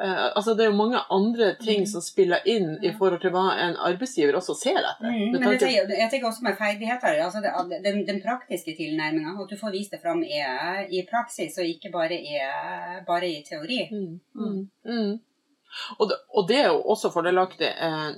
Eh, 0.00 0.26
altså 0.36 0.54
Det 0.54 0.64
er 0.64 0.70
jo 0.70 0.76
mange 0.76 1.00
andre 1.10 1.54
ting 1.60 1.86
som 1.88 2.00
spiller 2.04 2.46
inn 2.48 2.76
i 2.82 2.92
forhold 2.98 3.20
til 3.20 3.32
hva 3.34 3.46
en 3.66 3.78
arbeidsgiver 3.90 4.38
også 4.38 4.56
ser 4.56 4.78
etter. 4.80 5.08
Mm, 5.08 5.34
men 5.34 5.46
jeg 5.46 5.60
tenker, 5.60 5.94
jeg 5.98 6.10
tenker 6.12 6.28
også 6.30 6.46
med 6.46 6.58
ferdigheter, 6.58 7.18
altså 7.24 7.42
det, 7.44 7.80
den, 7.84 8.04
den 8.08 8.20
praktiske 8.24 8.76
tilnærminga. 8.78 9.34
At 9.36 9.52
du 9.52 9.58
får 9.60 9.74
vist 9.76 9.96
det 9.96 10.00
fram 10.02 10.22
i, 10.24 10.40
i 10.96 11.02
praksis, 11.10 11.58
og 11.60 11.68
ikke 11.68 11.92
bare 11.92 12.16
i, 12.16 12.38
bare 13.06 13.28
i 13.28 13.42
teori. 13.48 13.82
Mm, 13.92 14.14
mm, 14.34 14.62
mm. 14.84 15.18
Og, 15.98 16.08
det, 16.10 16.16
og 16.34 16.48
det 16.48 16.56
er 16.58 16.72
jo 16.72 16.80
også 16.92 17.12
fordelaktig 17.14 17.68
eh, 17.70 18.08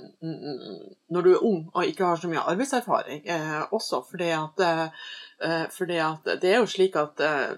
når 1.13 1.25
du 1.25 1.29
er 1.33 1.43
ung 1.45 1.59
og 1.73 1.85
ikke 1.85 2.07
har 2.07 2.17
så 2.21 2.31
mye 2.31 2.45
arbeidserfaring. 2.53 3.21
Eh, 3.27 3.61
også 3.75 4.01
fordi 4.09 4.31
at, 4.37 4.63
eh, 4.63 5.67
fordi 5.71 5.99
at 6.01 6.33
det 6.41 6.55
er 6.55 6.63
jo 6.63 6.71
slik 6.71 6.97
at 6.99 7.21
eh, 7.21 7.53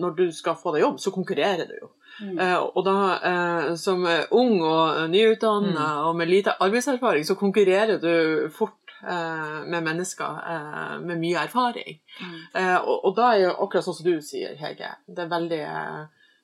når 0.00 0.18
du 0.18 0.26
skal 0.34 0.58
få 0.58 0.74
deg 0.74 0.84
jobb, 0.84 1.00
så 1.00 1.14
konkurrerer 1.14 1.66
du 1.70 1.74
jo. 1.78 1.90
Mm. 2.20 2.38
Eh, 2.38 2.58
og 2.58 2.84
da, 2.84 2.96
eh, 3.30 3.74
som 3.80 4.04
eh, 4.06 4.26
ung 4.36 4.60
og 4.62 5.10
nyutdanna 5.10 5.88
og 6.08 6.16
med 6.16 6.28
lite 6.28 6.56
arbeidserfaring, 6.60 7.24
så 7.26 7.34
konkurrerer 7.40 7.98
du 8.02 8.48
fort 8.54 8.94
eh, 9.02 9.60
med 9.66 9.82
mennesker 9.86 10.40
eh, 10.54 10.96
med 11.00 11.20
mye 11.20 11.44
erfaring. 11.46 12.00
Mm. 12.20 12.38
Eh, 12.54 12.78
og, 12.78 13.04
og 13.08 13.16
da 13.16 13.32
er 13.34 13.44
jo 13.46 13.56
akkurat 13.56 13.88
sånn 13.88 13.98
som 14.00 14.10
du 14.10 14.20
sier, 14.24 14.56
Hege, 14.60 14.94
det 15.06 15.18
er 15.18 15.28
en 15.28 15.34
veldig 15.36 15.62
eh, 15.66 16.00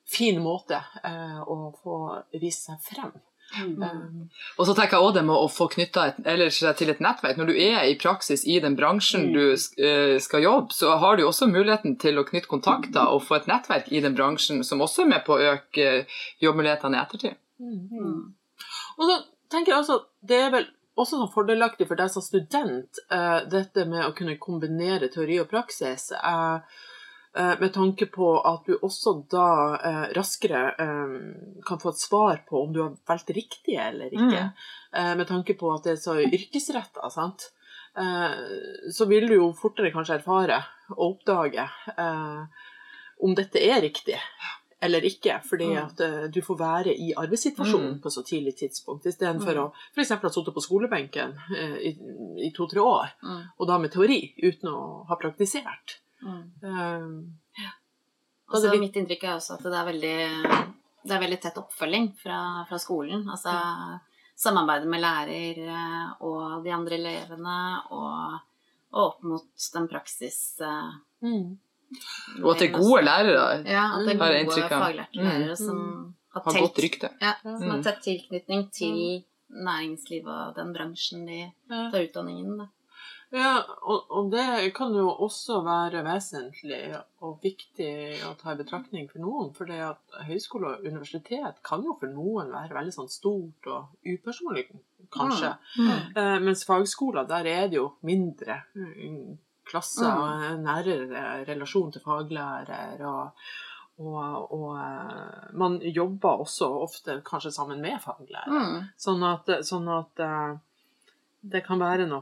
fin 0.07 0.41
måte 0.41 0.81
eh, 1.03 1.39
å 1.43 1.71
få 1.83 2.01
vise 2.39 2.71
seg 2.71 2.83
frem. 2.93 3.13
Mm. 3.55 3.83
Eh, 3.83 4.39
Og 4.59 4.65
så 4.67 4.73
tenker 4.75 4.97
jeg 4.97 5.03
også 5.05 5.13
det 5.15 5.23
med 5.25 5.35
å 5.35 5.47
få 5.47 5.67
knytta 5.71 6.07
seg 6.51 6.75
til 6.77 6.89
et 6.91 6.99
nettverk. 6.99 7.37
Når 7.39 7.47
du 7.47 7.53
er 7.55 7.85
i 7.87 7.95
praksis 7.95 8.43
i 8.45 8.59
den 8.59 8.75
bransjen 8.75 9.29
Mm. 9.29 9.33
du 9.33 9.83
eh, 9.83 10.19
skal 10.19 10.43
jobbe, 10.43 10.73
så 10.73 10.97
har 10.99 11.15
du 11.17 11.23
også 11.23 11.47
muligheten 11.47 11.97
til 11.99 12.19
å 12.19 12.25
knytte 12.27 12.47
kontakter 12.51 13.07
og 13.07 13.23
få 13.23 13.35
et 13.39 13.47
nettverk 13.47 13.87
i 13.91 14.01
den 14.03 14.15
bransjen, 14.15 14.63
som 14.63 14.81
også 14.81 15.03
er 15.05 15.11
med 15.13 15.23
på 15.25 15.37
å 15.37 15.53
øke 15.55 15.85
eh, 16.01 16.05
jobbmulighetene 16.43 16.97
i 16.97 17.01
ettertid. 17.01 17.35
Mm. 17.59 18.33
Og 18.97 19.03
så 19.07 19.23
tenker 19.49 19.71
jeg 19.71 19.79
også 19.79 19.95
at 20.01 20.07
det 20.27 20.41
er 20.41 20.51
vel 20.51 20.67
også 20.97 21.17
sånn 21.19 21.31
fordelaktig 21.33 21.87
for 21.87 21.95
deg 21.95 22.09
som 22.09 22.23
student, 22.25 22.99
uh, 23.13 23.45
dette 23.45 23.85
med 23.85 24.01
å 24.07 24.13
kunne 24.17 24.37
kombinere 24.41 25.09
teori 25.13 25.39
og 25.39 25.47
praksis. 25.51 26.11
eh, 26.11 26.59
med 27.59 27.73
tanke 27.73 28.05
på 28.09 28.27
at 28.45 28.65
du 28.65 28.73
også 28.81 29.13
da 29.31 29.47
eh, 29.77 30.05
raskere 30.17 30.61
eh, 30.79 31.17
kan 31.67 31.79
få 31.79 31.89
et 31.93 31.99
svar 32.01 32.41
på 32.49 32.63
om 32.63 32.73
du 32.73 32.81
har 32.83 32.95
valgt 33.07 33.29
riktig 33.35 33.75
eller 33.77 34.09
ikke. 34.13 34.43
Eh, 34.93 35.13
med 35.19 35.27
tanke 35.29 35.53
på 35.59 35.69
at 35.75 35.83
det 35.83 35.91
er 35.97 36.01
så 36.01 36.15
yrkesretta, 36.23 37.09
sant. 37.13 37.51
Eh, 37.97 38.91
så 38.93 39.05
vil 39.09 39.27
du 39.27 39.35
jo 39.39 39.51
fortere 39.57 39.91
kanskje 39.93 40.19
erfare 40.19 40.59
og 40.95 41.03
oppdage 41.11 41.65
eh, 41.97 42.43
om 43.25 43.33
dette 43.35 43.57
er 43.65 43.81
riktig 43.81 44.17
eller 44.79 45.01
ikke, 45.09 45.39
fordi 45.49 45.65
Mm. 45.73 45.77
at 45.87 46.01
eh, 46.05 46.25
du 46.29 46.41
får 46.45 46.57
være 46.59 46.91
i 46.93 47.07
arbeidssituasjonen 47.17 47.95
Mm. 47.95 48.01
på 48.03 48.09
så 48.13 48.21
tidlig 48.23 48.55
tidspunkt, 48.59 49.05
istedenfor 49.09 49.53
Mm. 49.55 49.63
å 49.63 49.71
f.eks. 49.95 50.09
ha 50.21 50.29
sittet 50.29 50.53
på 50.53 50.61
skolebenken 50.61 51.33
eh, 51.57 51.77
i, 51.89 51.91
i 52.45 52.51
to-tre 52.53 52.79
år, 52.79 53.09
Mm. 53.23 53.41
og 53.59 53.67
da 53.67 53.77
med 53.79 53.91
teori, 53.91 54.33
uten 54.43 54.69
å 54.69 55.05
ha 55.09 55.15
praktisert. 55.15 55.97
Mm. 56.23 56.43
Eh, 56.63 57.69
Og 58.49 58.55
det 58.55 58.61
så 58.63 58.71
vi- 58.71 58.79
mitt 58.79 58.95
inntrykk 58.95 59.23
er 59.23 59.35
også 59.37 59.53
at 59.57 59.63
det 59.63 59.73
er 59.73 59.85
veldig, 59.91 60.63
det 61.05 61.11
er 61.15 61.19
veldig 61.19 61.41
tett 61.41 61.57
oppfølging 61.57 62.13
fra, 62.17 62.65
fra 62.69 62.77
skolen. 62.79 63.27
Altså 63.29 63.99
samarbeidet 64.37 64.87
med 64.87 65.01
lærer 65.01 65.57
eh, 65.67 66.11
og 66.21 66.63
de 66.63 66.71
andre 66.71 66.95
elevene, 66.95 67.57
og, 67.91 68.39
og 68.93 69.01
opp 69.11 69.23
mot 69.23 69.69
den 69.73 69.87
praksis... 69.87 70.59
eh, 70.61 70.91
mm. 71.23 71.57
Og 72.43 72.51
at 72.51 72.59
det 72.59 72.69
er 72.69 72.73
gode 72.79 73.01
lærere. 73.07 73.63
Ja, 73.65 73.85
at 73.95 74.05
det 74.05 74.15
er 74.19 74.45
gode 74.45 74.67
faglærte 74.69 75.15
Mm. 75.15 75.23
lærere 75.27 75.55
som 75.55 75.77
har, 76.33 76.41
Har 76.43 76.51
tett, 76.51 76.61
godt 76.61 76.81
rykte. 76.83 77.09
Ja, 77.21 77.33
som 77.43 77.61
Mm. 77.63 77.69
har 77.71 77.83
tett 77.83 78.01
tilknytning 78.03 78.71
til 78.71 79.23
næringslivet 79.49 80.27
og 80.49 80.55
den 80.55 80.73
bransjen 80.73 81.25
de 81.25 81.51
tar 81.69 82.01
utdanningen. 82.03 82.57
Da. 82.57 82.67
Ja, 83.35 83.57
og, 83.83 84.05
og 84.09 84.29
det 84.31 84.71
kan 84.77 84.93
jo 84.95 85.09
også 85.11 85.59
være 85.65 86.03
vesentlig 86.05 86.81
og 87.25 87.41
viktig 87.43 88.21
å 88.23 88.33
ta 88.39 88.53
i 88.53 88.59
betraktning 88.59 89.09
for 89.11 89.19
noen. 89.19 89.49
For 89.57 89.67
det 89.67 89.81
at 89.83 90.19
høyskole 90.29 90.75
og 90.77 90.85
universitet 90.87 91.59
kan 91.67 91.83
jo 91.83 91.97
for 91.99 92.07
noen 92.13 92.53
være 92.55 92.77
veldig 92.77 92.95
sånn 92.95 93.11
stort 93.11 93.67
og 93.67 94.07
upersonlig, 94.07 94.69
kanskje. 95.11 95.51
Mm. 95.75 95.91
Eh, 95.91 96.37
mens 96.45 96.63
fagskoler, 96.67 97.27
der 97.27 97.51
er 97.51 97.67
det 97.67 97.81
jo 97.81 97.89
mindre 98.07 98.61
klasser 98.73 99.43
klasse 99.67 100.07
Mm. 100.07 100.19
og 100.23 100.59
nærere 100.63 101.23
relasjon 101.47 101.91
til 101.91 102.01
faglærer. 102.05 103.01
og 103.03 103.31
og, 103.97 104.51
og 104.53 104.77
eh, 104.77 105.51
man 105.57 105.79
jobber 105.81 106.43
også 106.43 106.67
ofte 106.85 107.21
kanskje 107.25 107.51
sammen 107.51 107.81
med 107.81 107.97
faglærer. 107.99 108.47
Mm. 108.47 108.83
Sånn 108.95 109.23
at, 109.25 109.49
sånn 109.65 109.87
at 109.89 110.21
eh, 110.21 110.53
det 111.41 111.63
kan 111.65 111.81
være 111.81 112.05
noe 112.05 112.21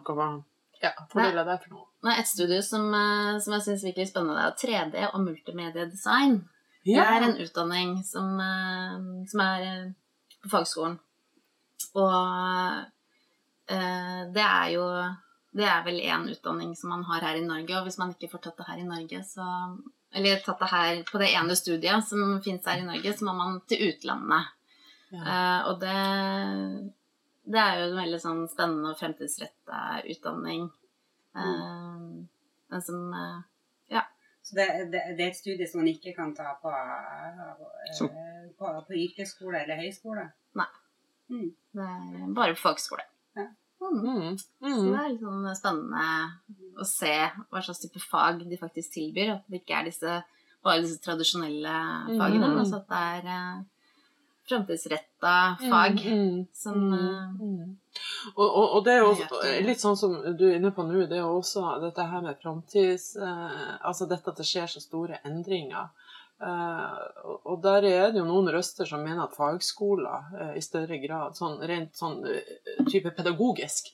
ja, 0.82 0.92
fordeler 1.12 1.46
deg 1.48 1.62
for 1.64 1.76
noen. 1.76 1.90
Nei, 2.06 2.20
Et 2.22 2.30
studie 2.30 2.62
som, 2.62 2.86
eh, 2.94 3.40
som 3.42 3.56
jeg 3.56 3.66
syns 3.66 3.86
virker 3.88 4.10
spennende, 4.10 4.42
er 4.46 4.58
3D 4.60 5.08
og 5.12 5.22
multimediedesign. 5.26 6.38
Det 6.86 7.02
er 7.02 7.24
en 7.26 7.38
utdanning 7.42 7.96
som, 8.06 8.40
eh, 8.40 9.26
som 9.32 9.42
er 9.42 9.62
eh, 9.66 9.92
på 10.44 10.52
fagskolen. 10.54 11.00
Og 11.96 12.86
det 13.66 14.44
er 14.46 14.68
jo 14.74 14.84
Det 15.56 15.64
er 15.64 15.84
vel 15.86 16.02
én 16.04 16.26
utdanning 16.28 16.76
som 16.76 16.90
man 16.90 17.04
har 17.04 17.22
her 17.22 17.38
i 17.38 17.46
Norge, 17.46 17.78
og 17.78 17.86
hvis 17.86 17.98
man 17.98 18.10
ikke 18.12 18.30
får 18.30 18.42
tatt 18.44 18.58
det 18.58 18.66
her 18.68 18.78
i 18.78 18.84
Norge, 18.84 19.24
så 19.24 19.46
Eller 20.14 20.42
tatt 20.44 20.60
det 20.60 20.68
her 20.70 21.04
på 21.04 21.18
det 21.18 21.30
ene 21.34 21.56
studiet 21.56 22.04
som 22.04 22.42
finnes 22.42 22.66
her 22.66 22.80
i 22.80 22.86
Norge, 22.86 23.14
så 23.14 23.24
må 23.24 23.34
man 23.34 23.62
til 23.68 23.88
utlandet. 23.88 24.52
Ja. 25.12 25.64
Og 25.70 25.80
det, 25.80 26.92
det 27.46 27.60
er 27.62 27.80
jo 27.80 27.86
en 27.92 28.00
veldig 28.02 28.20
sånn 28.22 28.44
spennende 28.50 28.92
og 28.94 29.00
fremtidsretta 29.00 30.02
utdanning. 30.12 30.70
Mm. 31.36 32.28
den 32.72 32.82
som 32.82 33.12
ja. 33.92 34.02
Så 34.42 34.56
det, 34.56 34.66
det, 34.92 35.02
det 35.18 35.24
er 35.26 35.30
et 35.34 35.36
studie 35.36 35.68
som 35.68 35.82
man 35.82 35.90
ikke 35.92 36.14
kan 36.16 36.32
ta 36.38 36.54
på, 36.62 36.72
eh, 36.72 38.50
på, 38.58 38.70
på 38.88 38.94
yrkesskole 39.02 39.64
eller 39.64 39.82
høyskole. 39.82 40.24
Nei, 40.56 40.70
Det 41.76 41.82
er 41.84 42.34
bare 42.38 42.54
på 42.56 42.62
fagskole. 42.70 43.04
Mm. 43.36 43.52
Mm. 43.82 44.38
Så 44.38 44.48
Mm. 44.64 44.86
det 44.92 45.00
er 45.02 45.10
litt 45.12 45.22
sånn 45.22 45.56
spennende 45.60 46.06
å 46.80 46.86
se 46.88 47.12
hva 47.52 47.62
slags 47.62 47.82
type 47.84 48.00
fag 48.02 48.46
de 48.50 48.58
faktisk 48.58 48.94
tilbyr. 48.96 49.34
At 49.36 49.44
det 49.52 49.62
ikke 49.62 49.80
er 49.82 49.90
disse, 49.90 50.14
bare 50.64 50.82
disse 50.82 51.02
tradisjonelle 51.04 51.76
fagene, 52.18 52.48
Mm. 52.48 52.56
men 52.56 52.64
også 52.64 52.80
at 52.80 52.88
det 52.88 53.28
er 53.28 53.66
eh, 54.46 54.50
fremtidsretta 54.50 55.58
fag 55.60 56.00
Mm. 56.06 56.48
som 56.54 56.94
eh, 56.94 57.42
Mm. 57.42 57.78
Og, 58.36 58.56
og, 58.58 58.70
og 58.76 58.84
det 58.86 58.94
er 58.94 59.00
jo 59.00 59.14
litt 59.64 59.80
sånn 59.80 59.96
som 59.98 60.16
du 60.38 60.50
er 60.50 60.58
inne 60.58 60.72
på 60.76 60.84
nå, 60.84 61.06
det 61.08 61.16
er 61.18 61.22
jo 61.24 61.38
også 61.38 61.80
dette 61.82 62.04
her 62.04 62.22
med 62.22 62.36
framtids... 62.42 63.16
Eh, 63.16 63.78
altså 63.82 64.06
dette 64.06 64.30
at 64.30 64.38
det 64.38 64.46
skjer 64.46 64.68
så 64.68 64.82
store 64.84 65.20
endringer. 65.24 65.88
Eh, 66.42 66.96
og, 67.46 67.62
der 67.64 67.86
er 67.88 68.10
det 68.12 68.20
jo 68.20 68.26
noen 68.28 68.50
røster 68.52 68.88
som 68.90 69.04
mener 69.06 69.24
at 69.24 69.38
fagskoler 69.38 70.34
eh, 70.36 70.58
i 70.60 70.64
større 70.64 70.98
grad, 71.00 71.38
sånn 71.40 71.62
rent 71.64 71.96
sånn 71.96 72.26
eh, 72.28 72.50
type 72.92 73.14
pedagogisk, 73.16 73.88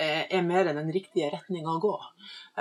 eh, 0.00 0.24
er 0.24 0.46
mer 0.46 0.70
enn 0.70 0.80
den 0.80 0.92
riktige 0.94 1.28
retninga 1.34 1.74
å 1.74 1.82
gå. 1.82 1.92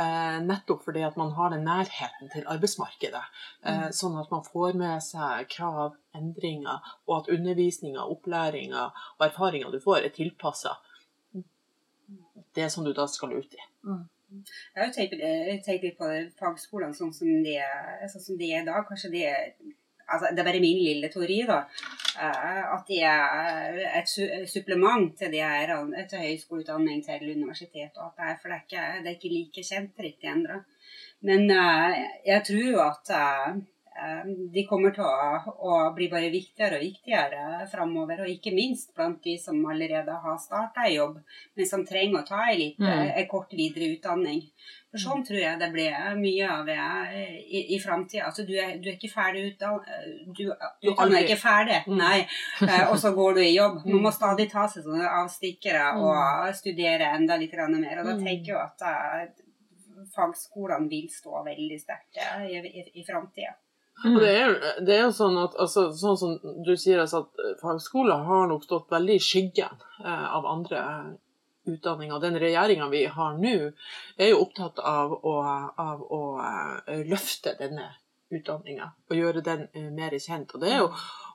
Eh, 0.03 0.37
nettopp 0.43 0.83
fordi 0.83 1.05
at 1.07 1.17
man 1.19 1.31
har 1.37 1.55
den 1.55 1.63
nærheten 1.67 2.31
til 2.33 2.47
arbeidsmarkedet. 2.51 3.23
Eh, 3.63 3.87
sånn 3.95 4.19
at 4.19 4.31
man 4.35 4.43
får 4.47 4.75
med 4.83 4.99
seg 5.07 5.47
krav, 5.55 5.95
endringer, 6.17 6.83
og 7.07 7.21
at 7.21 7.31
undervisninga, 7.31 8.03
opplæringa 8.11 8.89
og 8.91 9.27
erfaringa 9.29 9.71
du 9.71 9.79
får, 9.79 10.03
er 10.03 10.17
tilpassa 10.17 10.75
det 12.51 12.67
som 12.73 12.83
du 12.83 12.91
da 12.91 13.07
skal 13.07 13.31
ut 13.37 13.53
i. 13.55 13.69
Jeg 14.31 14.79
har 14.79 14.87
jo 14.87 14.93
tenkt, 14.95 15.15
tenkt 15.65 15.83
litt 15.83 15.97
på 15.99 16.07
fagskolene 16.39 16.95
sånn 16.95 17.11
som 17.13 17.27
de, 17.43 17.57
er- 17.59 18.07
sånn 18.11 18.23
som 18.29 18.37
de 18.39 18.51
er 18.53 18.61
i 18.63 18.67
dag. 18.69 18.85
Kanskje 18.87 19.11
de 19.13 19.23
er 19.27 19.53
altså 20.11 20.27
Det 20.35 20.41
er 20.41 20.47
bare 20.49 20.59
min 20.59 20.79
lille 20.83 21.07
teori, 21.11 21.37
da. 21.47 21.59
eh, 22.19 22.63
At 22.75 22.87
de 22.87 22.97
er 23.07 23.77
et 23.99 24.09
su 24.11 24.25
supplement 24.47 25.13
til 25.17 25.31
de 25.31 25.39
her 25.39 25.71
til 26.09 26.19
høyskoleutdanning, 26.19 27.03
til 27.05 27.29
universitet 27.31 27.95
og 27.97 28.03
alt 28.09 28.17
det 28.17 28.25
her. 28.27 28.39
For 28.41 28.49
det 28.49 28.57
er 28.57 28.65
ikke, 28.65 29.03
det 29.03 29.09
er 29.11 29.15
ikke 29.19 29.33
like 29.35 29.63
kjent 29.69 30.03
riktig 30.07 30.29
ennå. 30.33 30.57
Men 31.21 31.49
eh, 31.51 32.01
jeg 32.27 32.43
tror 32.47 32.65
jo 32.73 32.81
at 32.83 33.13
eh, 33.15 33.47
eh, 33.47 33.61
de 34.53 34.63
kommer 34.69 34.93
til 34.95 35.03
å, 35.03 35.93
bli 35.95 36.07
bare 36.09 36.29
viktigere 36.31 36.77
og 36.79 36.83
viktigere 36.85 37.67
framover. 37.71 38.21
Og 38.23 38.29
ikke 38.31 38.53
minst 38.55 38.93
blant 38.95 39.21
de 39.23 39.37
som 39.37 39.59
allerede 39.67 40.15
har 40.23 40.37
starta 40.39 40.87
i 40.87 40.95
jobb, 40.95 41.17
men 41.57 41.67
som 41.67 41.83
trenger 41.85 42.21
å 42.21 42.25
ta 42.27 42.45
en, 42.49 42.57
litt, 42.57 42.79
Mm. 42.79 43.11
en 43.17 43.27
kort 43.27 43.51
videre 43.51 43.91
utdanning. 43.95 44.41
For 44.91 44.97
sånn 44.99 45.23
tror 45.27 45.39
jeg 45.39 45.59
det 45.59 45.71
blir 45.71 46.15
mye 46.19 46.47
av 46.49 46.65
det 46.65 46.77
i, 47.47 47.75
i 47.75 47.79
framtida. 47.79 48.25
Altså, 48.25 48.43
du, 48.47 48.53
er, 48.59 48.77
du 48.79 48.89
er 48.89 48.97
ikke 48.97 49.11
ferdig 49.13 49.43
utdannet. 49.53 49.85
Du, 50.35 50.43
Du 50.81 50.89
er 50.91 51.23
ikke 51.23 51.37
ferdig, 51.39 51.83
Mm. 51.87 51.97
nei. 51.97 52.27
Eh, 52.61 52.89
og 52.91 52.97
så 52.99 53.13
går 53.15 53.35
du 53.35 53.41
i 53.41 53.55
jobb. 53.55 53.81
Man 53.85 53.99
Mm. 53.99 54.03
må 54.03 54.11
stadig 54.11 54.49
ta 54.51 54.67
seg 54.67 54.83
sånne 54.83 55.07
avstikkere 55.07 55.93
Mm. 55.95 56.01
og 56.03 56.55
studere 56.55 57.13
enda 57.15 57.37
litt 57.37 57.53
mer. 57.53 57.99
Og 57.99 58.05
da 58.05 58.13
Mm. 58.15 58.23
tenker 58.23 58.45
jeg 58.45 58.57
at 58.57 58.81
eh, 58.81 59.27
fagskolene 60.15 60.89
vil 60.89 61.07
stå 61.09 61.43
veldig 61.45 61.79
sterkt 61.79 62.17
eh, 62.17 62.45
i, 62.47 62.55
i, 62.81 62.91
i 63.01 63.03
framtida. 63.03 63.53
Og 64.01 64.17
det 64.21 64.31
er, 64.33 64.53
det 64.81 64.95
er 64.95 65.03
jo 65.05 65.15
sånn 65.15 65.37
at 65.41 65.57
altså, 65.61 65.89
sånn 65.97 66.17
som 66.17 66.37
du 66.65 66.71
sier, 66.73 67.01
altså, 67.03 67.25
at 67.27 67.59
fagskoler 67.61 68.25
har 68.27 68.47
nok 68.49 68.65
stått 68.65 68.89
veldig 68.93 69.17
i 69.17 69.23
skyggen 69.23 69.83
eh, 70.03 70.25
av 70.37 70.47
andre 70.49 70.81
utdanninger. 71.69 72.19
Den 72.23 72.39
regjeringa 72.41 72.89
vi 72.89 73.05
har 73.05 73.37
nå, 73.37 73.55
er 74.17 74.31
jo 74.31 74.41
opptatt 74.45 74.81
av 74.81 75.13
å, 75.13 75.35
av 75.85 76.01
å 76.01 76.21
eh, 76.41 77.03
løfte 77.09 77.53
denne 77.59 77.91
utdanninga 78.31 78.91
og 79.09 79.17
gjøre 79.17 79.43
den 79.45 79.67
eh, 79.73 79.89
mer 79.91 80.15
kjent. 80.19 80.53
Og 80.55 80.61
det 80.63 80.71
er 80.73 80.81
jo 80.83 80.89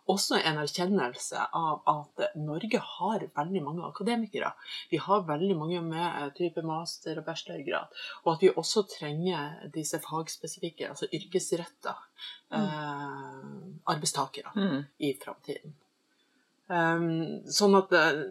også 0.07 0.39
en 0.39 0.61
erkjennelse 0.63 1.41
av 1.59 1.81
at 1.91 2.21
Norge 2.39 2.79
har 2.79 3.25
veldig 3.37 3.63
mange 3.65 3.87
akademikere. 3.89 4.53
Vi 4.91 5.01
har 5.03 5.25
veldig 5.27 5.57
mange 5.59 5.81
med 5.83 6.05
eh, 6.07 6.29
type 6.39 6.63
master- 6.63 7.19
og 7.19 7.27
bachelorgrad. 7.27 7.91
Og 8.25 8.33
at 8.37 8.45
vi 8.47 8.53
også 8.55 8.85
trenger 8.93 9.67
disse 9.75 9.99
fagspesifikke, 10.05 10.89
altså 10.93 11.09
yrkesretta 11.13 11.97
eh, 12.53 13.51
arbeidstakere 13.87 14.55
Mm. 14.55 14.85
i 14.99 15.13
framtiden. 15.25 15.75
Um, 16.69 17.43
sånn 17.47 17.77
at 17.79 17.93
eh, 17.95 18.23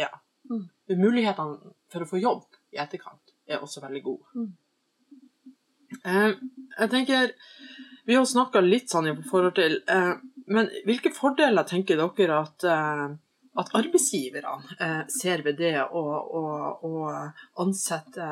ja. 0.00 0.08
Mm. 0.48 0.68
Mulighetene 0.96 1.72
for 1.92 2.04
å 2.04 2.08
få 2.08 2.20
jobb 2.22 2.44
i 2.72 2.78
etterkant 2.80 3.32
er 3.48 3.60
også 3.64 3.82
veldig 3.82 4.02
gode. 4.04 4.46
Eh, 6.04 6.32
jeg 6.78 6.90
tenker 6.90 7.32
Vi 8.06 8.14
har 8.14 8.26
snakka 8.26 8.62
litt 8.62 8.90
sånn 8.92 9.10
i 9.10 9.14
forhold 9.26 9.56
til 9.58 9.78
eh, 9.90 10.12
Men 10.52 10.68
hvilke 10.86 11.12
fordeler 11.14 11.66
tenker 11.68 12.00
dere 12.00 12.42
at 12.42 12.66
eh, 12.66 13.06
at 13.56 13.70
arbeidsgiverne 13.72 15.06
ser 15.08 15.40
ved 15.40 15.56
det 15.56 15.78
å, 15.80 16.00
å, 16.36 16.40
å 16.84 16.90
ansette 17.64 18.26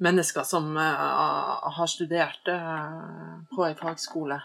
mennesker 0.00 0.46
som 0.48 0.70
har 0.80 1.90
studert 1.92 2.48
på 2.48 3.66
en 3.66 3.76
fagskole? 3.76 4.38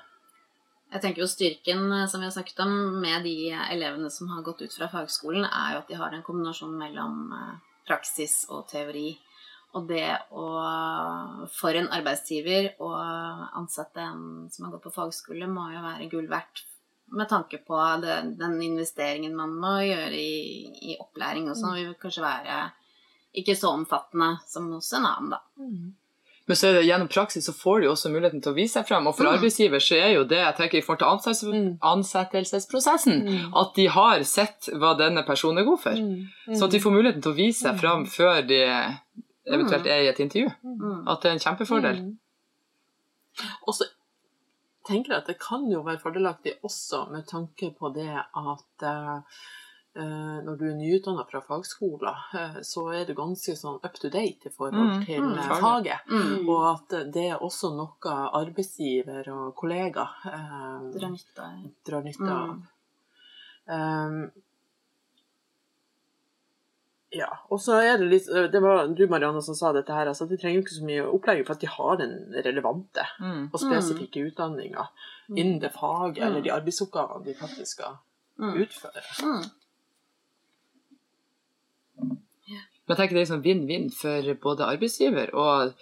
Jeg 0.91 1.05
tenker 1.05 1.23
jo 1.23 1.29
Styrken 1.31 1.87
som 2.11 2.19
vi 2.19 2.27
har 2.27 2.35
snakket 2.35 2.59
om 2.65 2.75
med 2.99 3.23
de 3.23 3.53
elevene 3.69 4.11
som 4.11 4.27
har 4.35 4.43
gått 4.43 4.65
ut 4.65 4.75
fra 4.75 4.91
fagskolen, 4.91 5.47
er 5.47 5.77
jo 5.77 5.85
at 5.85 5.95
de 5.95 6.01
har 6.03 6.11
en 6.11 6.27
kombinasjon 6.27 6.75
mellom 6.83 7.31
praksis 7.87 8.41
og 8.51 8.67
teori. 8.75 9.13
Og 9.73 9.87
det 9.87 10.17
å 10.35 10.47
for 11.55 11.77
en 11.79 11.87
arbeidsgiver 11.95 12.73
å 12.83 12.89
ansette 13.61 14.03
en 14.03 14.49
som 14.51 14.65
har 14.65 14.73
gått 14.75 14.83
på 14.89 14.93
fagskole, 14.97 15.47
må 15.47 15.69
jo 15.71 15.81
være 15.85 16.09
gull 16.11 16.27
verdt 16.31 16.65
med 17.11 17.27
tanke 17.27 17.57
på 17.67 17.79
det, 18.01 18.17
den 18.39 18.61
investeringen 18.63 19.33
man 19.35 19.55
må 19.59 19.77
gjøre 19.83 20.15
i, 20.15 20.91
i 20.91 20.97
opplæring 20.99 21.49
og 21.51 21.57
sånn. 21.59 21.75
vil 21.89 21.97
kanskje 21.99 22.23
være 22.23 22.59
ikke 23.35 23.55
så 23.55 23.71
omfattende 23.75 24.37
som 24.47 24.69
hos 24.71 24.91
en 24.93 25.05
annen, 25.07 25.33
da. 25.35 25.41
Men 26.47 26.57
så 26.57 26.67
er 26.67 26.73
det 26.73 26.85
gjennom 26.87 27.07
praksis 27.07 27.45
så 27.47 27.53
får 27.55 27.81
de 27.83 27.87
også 27.91 28.09
muligheten 28.11 28.41
til 28.43 28.51
å 28.51 28.55
vise 28.57 28.73
seg 28.79 28.87
frem. 28.87 29.05
Og 29.07 29.15
for 29.15 29.23
Mm. 29.27 29.37
arbeidsgiver 29.37 29.79
så 29.79 29.95
er 29.95 30.09
jo 30.15 30.23
det 30.27 30.39
jeg 30.39 30.55
tenker 30.57 30.77
i 30.79 30.81
forhold 30.81 31.21
til 31.23 31.53
Mm. 31.53 31.77
ansettelsesprosessen 31.81 33.21
at 33.55 33.75
de 33.75 33.85
har 33.87 34.23
sett 34.23 34.69
hva 34.73 34.97
denne 34.97 35.23
personen 35.25 35.59
er 35.59 35.63
god 35.69 35.79
for. 35.79 35.91
Mm. 35.95 36.27
Så 36.57 36.65
at 36.65 36.71
de 36.71 36.79
får 36.79 36.91
muligheten 36.95 37.21
til 37.21 37.31
å 37.31 37.35
vise 37.35 37.61
seg 37.61 37.79
frem 37.79 38.05
før 38.05 38.41
de 38.47 38.61
eventuelt 39.47 39.87
er 39.87 40.03
i 40.05 40.09
et 40.11 40.19
intervju. 40.19 40.51
Mm. 40.63 41.07
At 41.07 41.21
det 41.23 41.29
er 41.31 41.37
en 41.37 41.43
kjempefordel. 41.45 42.03
Mm. 42.03 42.17
Og 43.67 43.73
så 43.77 43.87
tenker 44.87 45.13
jeg 45.13 45.21
at 45.21 45.27
det 45.31 45.39
kan 45.41 45.65
jo 45.71 45.81
være 45.85 46.01
fordelaktig 46.01 46.55
også 46.67 47.05
med 47.13 47.27
tanke 47.29 47.69
på 47.79 47.91
det 47.95 48.09
at 48.17 48.85
eh, 48.89 49.37
eh, 49.95 50.37
når 50.45 50.57
du 50.59 50.65
er 50.67 50.75
nyutdanna 50.79 51.23
fra 51.29 51.39
fagskoler, 51.45 52.17
eh, 52.39 52.57
så 52.65 52.87
er 52.97 53.05
du 53.07 53.13
ganske 53.17 53.55
sånn 53.55 53.77
up 53.85 53.95
to 54.01 54.09
date 54.09 54.49
i 54.49 54.53
forhold 54.55 54.89
Mm, 54.97 55.05
til 55.05 55.21
mm, 55.21 55.33
mm, 55.37 55.55
faget. 55.61 56.09
Mm. 56.11 56.49
Og 56.49 56.67
at 56.73 56.97
det 57.13 57.25
er 57.29 57.45
også 57.45 57.71
noe 57.77 58.15
arbeidsgiver 58.41 59.29
og 59.31 59.55
kollegaer 59.55 60.15
Drar 60.97 61.09
nytte 61.13 61.45
av. 61.45 61.65
drar 61.87 62.03
nytte 62.09 62.31
av. 62.35 62.55
Mm. 62.57 62.69
Um, 63.71 64.31
ja, 67.11 67.27
og 67.51 67.59
så 67.59 67.79
er 67.83 67.97
det 67.99 68.07
litt 68.07 68.27
Det 68.53 68.61
var 68.63 68.87
du, 68.87 69.07
Marianne, 69.07 69.41
som 69.43 69.55
sa 69.55 69.71
dette 69.75 69.91
her. 69.93 70.07
Altså, 70.07 70.25
de 70.29 70.37
trenger 70.37 70.61
jo 70.61 70.65
ikke 70.65 70.77
så 70.77 70.85
mye 70.87 71.07
opplæring 71.11 71.45
for 71.45 71.53
at 71.57 71.61
de 71.61 71.67
har 71.67 71.97
den 71.97 72.13
relevante 72.45 73.03
Mm. 73.19 73.49
og 73.53 73.59
spesifikke 73.59 74.23
utdanninga 74.29 74.87
innen 75.35 75.59
det 75.59 75.71
faget 75.73 76.17
Mm. 76.17 76.27
eller 76.27 76.41
de 76.41 76.51
arbeidsoppgavene 76.53 77.25
de 77.25 77.33
faktisk 77.35 77.71
skal 77.77 77.97
Mm. 78.39 78.53
utføre. 78.63 79.03
Mm. 79.23 79.43
Men 82.87 82.97
jeg 82.97 82.97
tenker 82.97 83.15
det 83.15 83.21
er 83.23 83.31
sånn 83.35 83.43
vinn-vinn 83.45 83.89
for 83.93 84.33
både 84.43 84.65
arbeidsgiver 84.73 85.33
og 85.37 85.73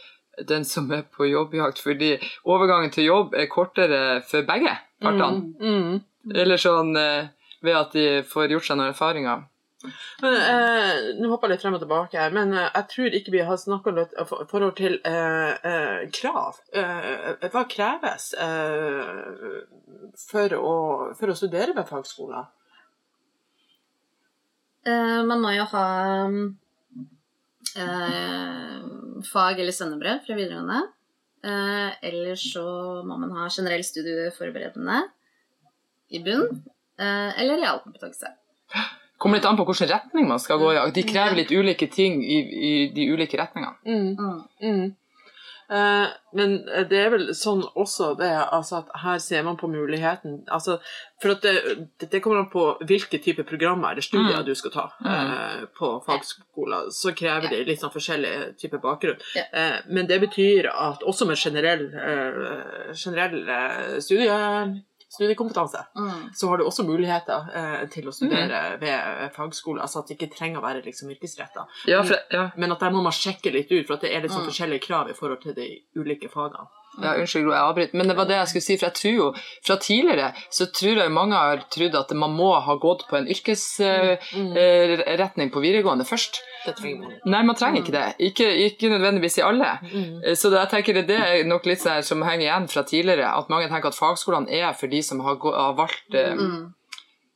den 0.49 0.63
som 0.67 0.91
er 0.91 1.03
på 1.03 1.25
jobbjakt, 1.29 1.79
fordi 1.83 2.13
overgangen 2.45 2.91
til 2.93 3.05
jobb 3.09 3.33
er 3.35 3.47
kortere 3.51 4.21
for 4.27 4.45
begge 4.47 4.75
partene. 5.01 5.53
Mm. 5.59 6.03
Eller 6.35 6.57
sånn 6.61 6.95
eh, 6.99 7.27
ved 7.65 7.75
at 7.75 7.91
de 7.95 8.05
får 8.27 8.49
gjort 8.53 8.67
seg 8.69 8.77
noen 8.79 8.93
erfaringer. 8.93 9.45
Men, 10.19 10.33
eh, 10.35 10.95
Nå 11.21 11.29
hopper 11.31 11.47
jeg 11.47 11.53
litt 11.55 11.61
frem 11.63 11.75
og 11.77 11.81
tilbake 11.83 12.19
her, 12.19 12.33
men 12.35 12.51
eh, 12.51 12.65
jeg 12.75 12.87
tror 12.91 13.15
ikke 13.15 13.31
vi 13.37 13.43
har 13.47 13.59
snakka 13.61 13.93
litt 13.95 14.11
i 14.19 14.25
for- 14.27 14.43
forhold 14.51 14.75
til 14.79 14.97
eh, 15.07 15.53
eh, 15.71 16.01
krav. 16.17 16.59
Eh, 16.75 17.47
hva 17.53 17.63
kreves 17.71 18.25
eh, 18.35 19.61
for, 20.25 20.55
å, 20.59 20.73
for 21.15 21.31
å 21.31 21.37
studere 21.39 21.75
ved 21.77 21.87
fagskoler? 21.87 22.49
Eh, 24.89 25.21
man 25.31 25.39
må 25.43 25.53
jo 25.55 25.65
ha 25.71 25.85
eh, 27.79 28.77
fag- 29.31 29.59
eller 29.63 29.75
svennebrev 29.75 30.21
fra 30.27 30.35
videregående. 30.37 30.81
Eh, 31.43 31.91
eller 32.11 32.35
så 32.35 32.65
må 33.07 33.15
man 33.21 33.31
ha 33.37 33.47
generell 33.49 33.83
studieforberedende 33.87 35.01
i 36.11 36.19
bunn. 36.25 36.49
Eh, 36.99 37.31
eller 37.39 37.63
realkompetanse. 37.63 38.35
Kommer 39.19 39.37
litt 39.37 39.45
an 39.49 39.57
på 39.59 39.65
hvilken 39.67 39.89
retning 39.91 40.27
man 40.29 40.39
skal 40.39 40.59
gå 40.61 40.71
i. 40.73 40.79
De 40.95 41.03
krever 41.03 41.35
litt 41.35 41.51
ulike 41.51 41.89
ting 41.91 42.21
i, 42.23 42.39
i 42.71 42.73
de 42.95 43.09
ulike 43.11 43.37
retningene. 43.37 43.75
Mm. 43.85 44.15
Mm. 44.15 44.41
Mm. 44.63 44.95
Eh, 45.69 46.07
men 46.33 46.53
det 46.89 46.97
er 46.97 47.11
vel 47.13 47.27
sånn 47.37 47.59
også 47.77 48.15
det 48.17 48.29
altså 48.41 48.79
at 48.79 48.87
her 49.03 49.19
ser 49.21 49.43
man 49.45 49.57
på 49.59 49.67
muligheten 49.69 50.39
altså, 50.49 50.79
For 51.21 51.35
at 51.35 51.43
det, 51.45 52.09
det 52.09 52.21
kommer 52.25 52.39
an 52.41 52.47
på 52.49 52.63
hvilke 52.89 53.19
type 53.21 53.43
programmer 53.45 53.91
eller 53.91 54.01
studier 54.01 54.39
Mm. 54.39 54.47
du 54.47 54.55
skal 54.57 54.71
ta 54.73 54.87
Mm. 54.97 55.11
eh, 55.11 55.65
på 55.77 55.91
fagskoler. 56.07 56.89
Så 56.89 57.13
krever 57.13 57.49
de 57.53 57.61
litt 57.67 57.83
sånn 57.83 57.93
forskjellig 57.93 58.57
type 58.57 58.79
bakgrunn. 58.81 59.19
Eh, 59.53 59.77
men 59.93 60.07
det 60.09 60.17
betyr 60.25 60.71
at 60.73 61.03
også 61.05 61.27
med 61.29 61.37
generell, 61.37 61.85
eh, 61.93 62.93
generell 62.95 63.37
eh, 63.49 63.99
studie, 63.99 64.81
studiekompetanse 65.09 65.85
Mm. 65.95 66.29
så 66.33 66.47
har 66.49 66.57
du 66.57 66.63
også 66.65 66.83
muligheter 66.85 67.47
eh, 67.55 67.87
til 67.89 68.07
å 68.07 68.13
studere 68.13 68.77
ved 68.79 69.31
fagskole. 69.35 69.81
Altså 69.81 69.99
at 69.99 70.07
det 70.07 70.17
ikke 70.19 70.35
trenger 70.37 70.59
å 70.61 70.63
være 70.67 70.83
liksom, 70.85 71.09
yrkesretta. 71.15 71.65
Ja, 71.87 72.03
ja. 72.31 72.49
Men 72.57 72.71
at 72.71 72.79
der 72.79 72.91
må 72.91 73.01
man 73.03 73.11
sjekke 73.11 73.51
litt 73.51 73.71
ut, 73.71 73.87
for 73.87 73.97
det 73.97 74.13
er 74.13 74.21
litt 74.21 74.31
sånn 74.31 74.45
Mm. 74.45 74.51
forskjellige 74.51 74.85
krav 74.87 75.09
i 75.09 75.13
forhold 75.13 75.41
til 75.41 75.53
de 75.53 75.81
ulike 75.95 76.29
fagene. 76.29 76.67
Ja, 77.03 77.11
unnskyld, 77.19 77.43
Gro, 77.45 77.51
jeg 77.55 77.63
avbryter. 77.69 77.95
Men 77.97 78.07
det 78.11 78.15
var 78.17 78.25
det 78.29 78.37
jeg 78.37 78.47
skulle 78.51 78.65
si, 78.67 78.75
for 78.77 78.85
jeg 78.89 78.95
tror 78.99 79.15
jo 79.15 79.27
fra 79.67 79.75
tidligere 79.81 80.27
så 80.51 80.63
tror 80.75 80.95
jeg 81.03 81.11
mange 81.15 81.35
har 81.39 81.57
trodd 81.71 81.95
at 81.95 82.11
man 82.17 82.31
må 82.35 82.49
ha 82.65 82.75
gått 82.81 83.01
på 83.09 83.15
en 83.19 83.27
yrkesretning 83.31 85.49
på 85.53 85.59
videregående 85.63 86.05
først. 86.07 86.33
Nei, 87.31 87.41
man 87.47 87.55
trenger 87.55 87.79
ikke 87.83 87.95
det. 87.95 88.07
Ikke, 88.29 88.47
ikke 88.67 88.89
nødvendigvis 88.91 89.37
i 89.39 89.45
alle. 89.47 89.69
Mm. 89.93 90.17
Eh, 90.25 90.35
Så 90.35 90.45
det, 90.51 90.59
jeg 90.59 90.69
tenker 90.73 90.93
det 91.07 91.19
er 91.19 91.43
nok 91.47 91.65
litt 91.69 91.81
sånn 91.83 92.03
som 92.03 92.21
henger 92.27 92.45
igjen 92.47 92.67
fra 92.71 92.83
tidligere, 92.83 93.27
at 93.39 93.49
mange 93.49 93.69
tenker 93.71 93.89
at 93.93 93.99
fagskolene 93.99 94.51
er 94.51 94.73
for 94.77 94.87
de 94.91 94.99
som 95.05 95.19
har, 95.25 95.35
gå, 95.39 95.49
har 95.55 95.73
valgt 95.79 96.11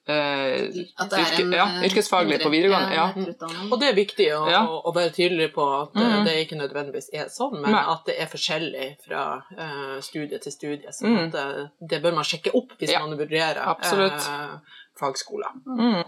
eh, 0.07 0.67
det 0.73 1.19
yrke, 1.19 1.41
en 1.41 1.51
ja, 1.53 1.65
eh, 1.65 1.85
yrkesfaglig 1.87 2.41
på 2.43 2.49
videregående. 2.51 2.93
ja, 2.95 3.07
Ja. 3.15 3.47
Og 3.71 3.79
det 3.79 3.89
er 3.89 3.95
viktig 3.95 4.27
å, 4.35 4.49
Ja. 4.51 4.61
å, 4.67 4.81
å 4.85 4.93
være 4.95 5.11
tydelig 5.15 5.53
på 5.53 5.63
at 5.81 5.95
eh, 5.95 6.01
Mm. 6.01 6.25
det 6.25 6.33
ikke 6.47 6.57
nødvendigvis 6.59 7.09
er 7.13 7.25
sånn, 7.29 7.61
men 7.61 7.71
Nei. 7.71 7.83
at 7.93 8.05
det 8.05 8.15
er 8.19 8.27
forskjellig 8.27 8.97
fra 9.07 9.43
uh, 9.57 10.01
studie 10.01 10.39
til 10.39 10.51
studie. 10.51 10.91
Så 10.91 11.05
Mm. 11.07 11.17
at, 11.27 11.35
eh, 11.35 11.67
det 11.89 12.01
bør 12.03 12.13
man 12.15 12.23
sjekke 12.23 12.51
opp 12.55 12.73
hvis 12.79 12.91
Ja. 12.91 12.99
man 13.05 13.17
vurderer 13.17 13.57
uh, 13.57 13.75
eh, 13.79 14.59
fagskoler. 14.99 15.51
Mm. 15.65 16.03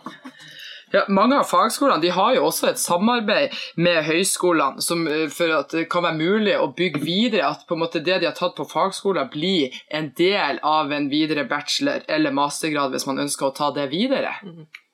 Ja, 0.95 1.03
mange 1.11 1.39
av 1.41 1.47
fagskolene 1.49 1.99
de 2.03 2.11
har 2.15 2.35
jo 2.37 2.45
også 2.47 2.69
et 2.69 2.79
samarbeid 2.79 3.55
med 3.75 4.01
høyskolene 4.07 4.83
som, 4.83 5.03
eh, 5.11 5.25
for 5.33 5.51
at 5.57 5.75
det 5.75 5.89
kan 5.91 6.05
være 6.07 6.19
mulig 6.19 6.53
å 6.55 6.69
bygge 6.77 7.01
videre 7.03 7.49
at 7.49 7.65
på 7.67 7.75
en 7.75 7.83
måte 7.83 8.03
det 8.03 8.21
de 8.21 8.29
har 8.29 8.37
tatt 8.37 8.55
på 8.55 8.67
fagskoler, 8.69 9.27
blir 9.33 9.75
en 9.89 10.11
del 10.17 10.61
av 10.63 10.93
en 10.95 11.09
videre 11.11 11.43
bachelor- 11.49 12.05
eller 12.07 12.31
mastergrad 12.31 12.95
hvis 12.95 13.07
man 13.09 13.19
ønsker 13.25 13.49
å 13.49 13.55
ta 13.55 13.71
det 13.75 13.89
videre. 13.91 14.31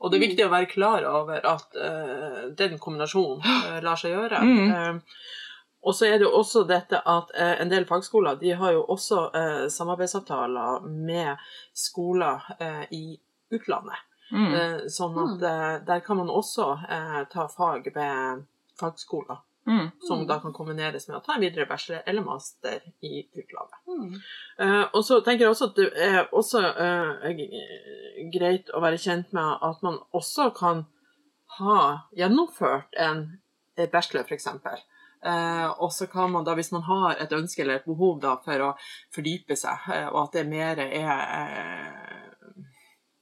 Og 0.01 0.09
det 0.09 0.17
er 0.17 0.27
viktig 0.27 0.47
å 0.47 0.53
være 0.55 0.71
klar 0.71 1.05
over 1.05 1.45
at 1.45 1.77
uh, 1.77 2.49
den 2.57 2.79
kombinasjonen 2.81 3.45
uh, 3.45 3.77
lar 3.85 3.99
seg 4.01 4.15
gjøre. 4.15 4.41
Mm. 4.41 4.71
Uh, 4.71 5.21
og 5.81 5.95
så 5.95 6.05
er 6.05 6.19
det 6.19 6.27
jo 6.27 6.35
også 6.37 6.63
dette 6.69 6.99
at 7.09 7.33
eh, 7.33 7.55
en 7.61 7.71
del 7.71 7.87
fagskoler 7.89 8.37
de 8.41 8.53
har 8.57 8.75
jo 8.75 8.83
også 8.93 9.21
eh, 9.37 9.65
samarbeidsavtaler 9.73 10.85
med 10.85 11.41
skoler 11.73 12.45
eh, 12.59 12.83
i 12.93 13.05
utlandet. 13.51 13.97
Mm. 14.31 14.53
Eh, 14.55 14.77
sånn 14.91 15.17
at 15.25 15.45
eh, 15.47 15.77
der 15.87 16.03
kan 16.05 16.17
man 16.21 16.31
også 16.31 16.67
eh, 16.89 17.21
ta 17.31 17.47
fag 17.51 17.91
ved 17.95 18.45
fagskoler, 18.79 19.43
Mm. 19.67 19.91
som 20.01 20.23
da 20.25 20.39
kan 20.41 20.53
kombineres 20.57 21.05
med 21.07 21.19
å 21.19 21.21
ta 21.21 21.35
en 21.35 21.43
videre 21.43 21.67
bachelor 21.69 22.01
eller 22.09 22.23
master 22.25 22.79
i 23.05 23.27
utlandet. 23.29 23.75
Mm. 23.85 24.15
Eh, 24.57 24.85
og 24.97 25.03
så 25.05 25.19
tenker 25.21 25.45
jeg 25.45 25.53
også 25.53 25.67
at 25.69 25.75
det 25.77 25.85
er 26.01 26.31
også 26.33 26.63
eh, 26.65 27.43
greit 28.33 28.73
å 28.73 28.81
være 28.81 28.97
kjent 28.97 29.29
med 29.37 29.61
at 29.61 29.83
man 29.85 29.99
også 30.17 30.49
kan 30.57 30.81
ha 31.59 31.77
gjennomført 32.17 32.97
en 32.97 33.21
en 33.75 33.89
bachelor, 33.91 34.23
f.eks. 34.23 34.47
Uh, 35.25 35.69
og 35.81 35.91
så 35.93 36.07
kan 36.09 36.31
man 36.31 36.45
da, 36.45 36.55
hvis 36.57 36.71
man 36.73 36.81
har 36.87 37.19
et 37.21 37.33
ønske 37.35 37.61
eller 37.61 37.79
et 37.79 37.85
behov 37.85 38.19
da, 38.23 38.35
for 38.41 38.65
å 38.65 38.71
fordype 39.13 39.57
seg, 39.59 39.85
eh, 39.93 40.07
og 40.09 40.23
at 40.25 40.39
det 40.39 40.47
mer 40.49 40.81
er 40.81 41.11
uh, 41.11 42.30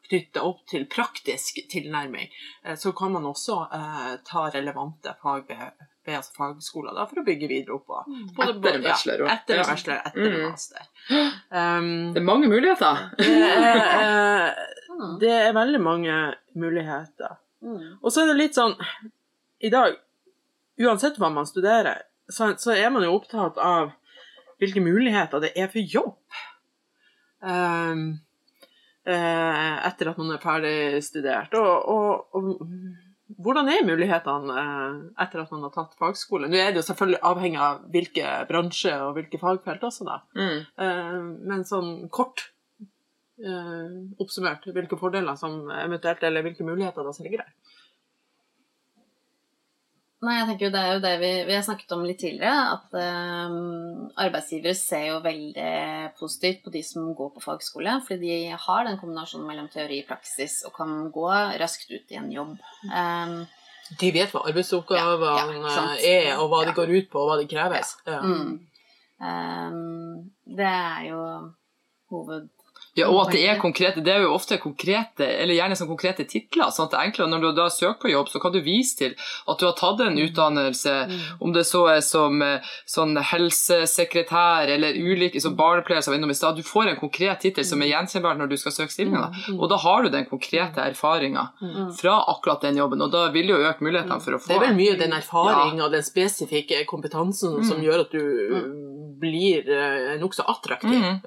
knytta 0.10 0.42
opp 0.44 0.64
til 0.70 0.86
praktisk 0.90 1.60
tilnærming, 1.72 2.30
eh, 2.66 2.76
så 2.76 2.92
kan 2.98 3.12
man 3.14 3.26
også 3.30 3.60
eh, 3.74 4.16
ta 4.26 4.48
relevante 4.54 5.14
fag 5.22 5.46
ved, 5.50 6.16
altså 6.16 6.34
fagskoler 6.40 6.96
da, 6.98 7.04
for 7.06 7.22
å 7.22 7.26
bygge 7.28 7.48
videre 7.52 7.76
opp 7.78 7.86
på. 7.86 8.00
på 8.36 8.48
Etter 8.48 8.80
en 8.80 8.84
bachelor, 8.88 9.26
Ja, 9.28 9.36
etter 9.36 9.60
en 9.62 9.70
bachelor, 9.70 10.02
etter 10.06 10.26
en 10.26 10.40
Mm. 10.40 10.50
master. 10.50 10.88
Um, 11.52 12.14
Det 12.14 12.22
er 12.22 12.26
mange 12.26 12.48
muligheter. 12.50 13.04
det, 13.18 13.30
er, 13.30 14.56
Mm. 14.90 15.14
det 15.22 15.30
er 15.32 15.54
veldig 15.54 15.82
mange 15.82 16.16
muligheter. 16.56 17.38
Mm. 17.62 17.98
Og 18.04 18.12
så 18.12 18.22
er 18.24 18.28
det 18.34 18.38
litt 18.40 18.56
sånn 18.58 18.74
I 19.62 19.70
dag, 19.70 19.96
uansett 20.80 21.18
hva 21.20 21.30
man 21.34 21.46
studerer, 21.46 22.02
så, 22.32 22.54
så 22.58 22.72
er 22.76 22.90
man 22.90 23.04
jo 23.04 23.14
opptatt 23.18 23.58
av 23.58 23.92
hvilke 24.60 24.82
muligheter 24.84 25.40
det 25.44 25.52
er 25.58 25.68
for 25.72 25.80
jobb. 25.80 26.16
Um, 27.42 27.50
eh, 27.50 28.16
etter 29.10 30.12
at 30.12 30.18
man 30.20 30.34
er 30.36 30.42
ferdig 30.44 31.04
studert. 31.06 31.54
Og, 31.58 31.90
og, 31.90 32.38
og 32.38 32.50
hvordan 33.38 33.70
er 33.70 33.86
mulighetene 33.86 34.54
eh, 34.62 34.94
etter 35.24 35.44
at 35.44 35.52
man 35.54 35.68
har 35.68 35.74
tatt 35.76 35.98
fagskole? 36.00 36.50
Nå 36.50 36.58
er 36.58 36.72
det 36.74 36.82
jo 36.82 36.88
selvfølgelig 36.88 37.22
avhengig 37.30 37.60
av 37.62 37.84
hvilke 37.94 38.32
bransje 38.50 38.94
og 39.06 39.14
hvilke 39.18 39.42
fagfelt 39.42 39.86
også, 39.86 40.08
da. 40.08 40.18
Mm. 40.40 40.64
Eh, 40.86 41.20
men 41.52 41.68
sånn 41.70 41.92
kort 42.14 42.48
eh, 42.82 44.00
oppsummert, 44.20 44.66
hvilke 44.74 44.98
fordeler 45.00 45.38
som 45.40 45.62
eventuelt, 45.78 46.26
eller 46.26 46.48
hvilke 46.48 46.66
muligheter 46.66 47.12
som 47.14 47.28
ligger 47.28 47.46
der. 47.46 47.78
Nei, 50.20 50.34
jeg 50.36 50.48
tenker 50.50 50.66
jo 50.68 50.72
Det 50.74 50.80
er 50.84 50.90
jo 50.98 51.04
det 51.04 51.12
vi, 51.22 51.30
vi 51.48 51.56
har 51.56 51.62
snakket 51.64 51.94
om 51.96 52.02
litt 52.04 52.20
tidligere, 52.20 52.74
at 52.76 52.98
um, 53.52 54.10
arbeidsgivere 54.20 54.76
ser 54.76 55.06
jo 55.14 55.22
veldig 55.24 55.76
positivt 56.20 56.66
på 56.66 56.74
de 56.74 56.82
som 56.84 57.06
går 57.16 57.30
på 57.38 57.44
fagskole, 57.46 57.94
fordi 58.08 58.34
de 58.34 58.58
har 58.66 58.84
den 58.88 59.00
kombinasjonen 59.00 59.48
mellom 59.48 59.70
teori 59.72 60.02
og 60.04 60.10
praksis 60.12 60.60
og 60.68 60.76
kan 60.76 61.08
gå 61.16 61.30
raskt 61.62 61.88
ut 61.94 62.12
i 62.12 62.20
en 62.20 62.28
jobb. 62.36 62.58
Um, 62.92 63.40
De 64.00 64.12
vet 64.14 64.36
hva 64.36 64.44
arbeidsoppgavene 64.52 65.32
Ja, 65.32 65.48
ja, 65.64 65.88
er, 66.12 66.34
og 66.36 66.52
hva 66.52 66.66
de 66.68 66.76
går 66.76 66.92
ut 66.98 67.10
på, 67.14 67.24
og 67.24 67.32
hva 67.32 67.40
de 67.40 67.48
kreves. 67.50 67.96
Ja. 68.10 68.20
mm. 68.20 68.54
um, 69.24 70.30
det 70.60 70.72
er 70.76 71.12
jo 71.14 71.24
hoved... 72.12 72.52
Ja, 72.98 73.08
og 73.08 73.28
at 73.28 73.32
det 73.34 73.44
er 73.48 73.60
konkrete, 73.62 74.02
det 74.04 74.12
er 74.16 74.22
jo 74.26 74.34
ofte 74.34 74.58
konkrete, 74.60 75.24
eller 75.24 75.54
gjerne 75.54 75.76
sånn 75.78 75.88
konkrete 75.88 76.26
titler. 76.28 76.72
sånn 76.74 76.86
at 76.88 76.92
det 76.92 77.00
er 77.00 77.08
enklere 77.12 77.30
når 77.30 77.42
du 77.42 77.52
da 77.56 77.68
søker 77.70 78.02
på 78.02 78.12
jobb, 78.12 78.28
så 78.30 78.40
kan 78.42 78.52
du 78.52 78.60
vise 78.62 78.98
til 78.98 79.16
at 79.48 79.60
du 79.60 79.66
har 79.66 79.74
tatt 79.78 80.00
en 80.02 80.18
utdannelse, 80.18 80.96
om 81.42 81.54
det 81.54 81.66
så 81.66 81.86
er 81.96 82.02
som 82.02 82.42
eh, 82.42 82.60
sånn 82.86 83.16
helsesekretær 83.18 84.68
eller 84.74 84.94
ulike 84.98 85.42
som 85.42 85.56
barnepleier 85.56 86.02
som 86.02 86.12
var 86.14 86.18
innom 86.20 86.32
i 86.34 86.38
stad. 86.38 86.56
Du 86.58 86.64
får 86.64 86.88
en 86.92 87.00
konkret 87.00 87.40
tittel 87.44 87.66
som 87.66 87.82
er 87.82 87.92
gjenkjennbar 87.94 88.38
når 88.40 88.48
du 88.52 88.58
skal 88.58 88.72
søke 88.76 88.92
stillinger. 88.94 89.22
da. 89.30 89.54
Og 89.56 89.70
da 89.70 89.78
har 89.78 90.04
du 90.04 90.10
den 90.10 90.26
konkrete 90.26 90.82
erfaringa 90.90 91.48
Mm. 91.62 91.92
fra 91.96 92.24
akkurat 92.28 92.62
den 92.62 92.78
jobben, 92.78 93.02
og 93.02 93.12
da 93.12 93.30
vil 93.32 93.48
det 93.48 93.54
jo 93.56 93.68
øke 93.70 93.84
mulighetene 93.84 94.22
for 94.22 94.32
å 94.34 94.40
få 94.40 94.48
Det 94.48 94.56
er 94.56 94.60
vel 94.68 94.76
mye 94.76 94.98
den 94.98 95.12
erfaring 95.14 95.82
og 95.82 95.92
den 95.92 96.02
spesifikke 96.04 96.86
kompetansen 96.86 97.64
som 97.66 97.78
Mm. 97.78 97.84
gjør 97.84 98.00
at 98.02 98.12
du 98.12 98.20
uh, 98.20 99.20
blir 99.20 99.64
uh, 99.68 100.18
nokså 100.20 100.44
attraktiv 100.48 100.90
Mm. 101.00 101.22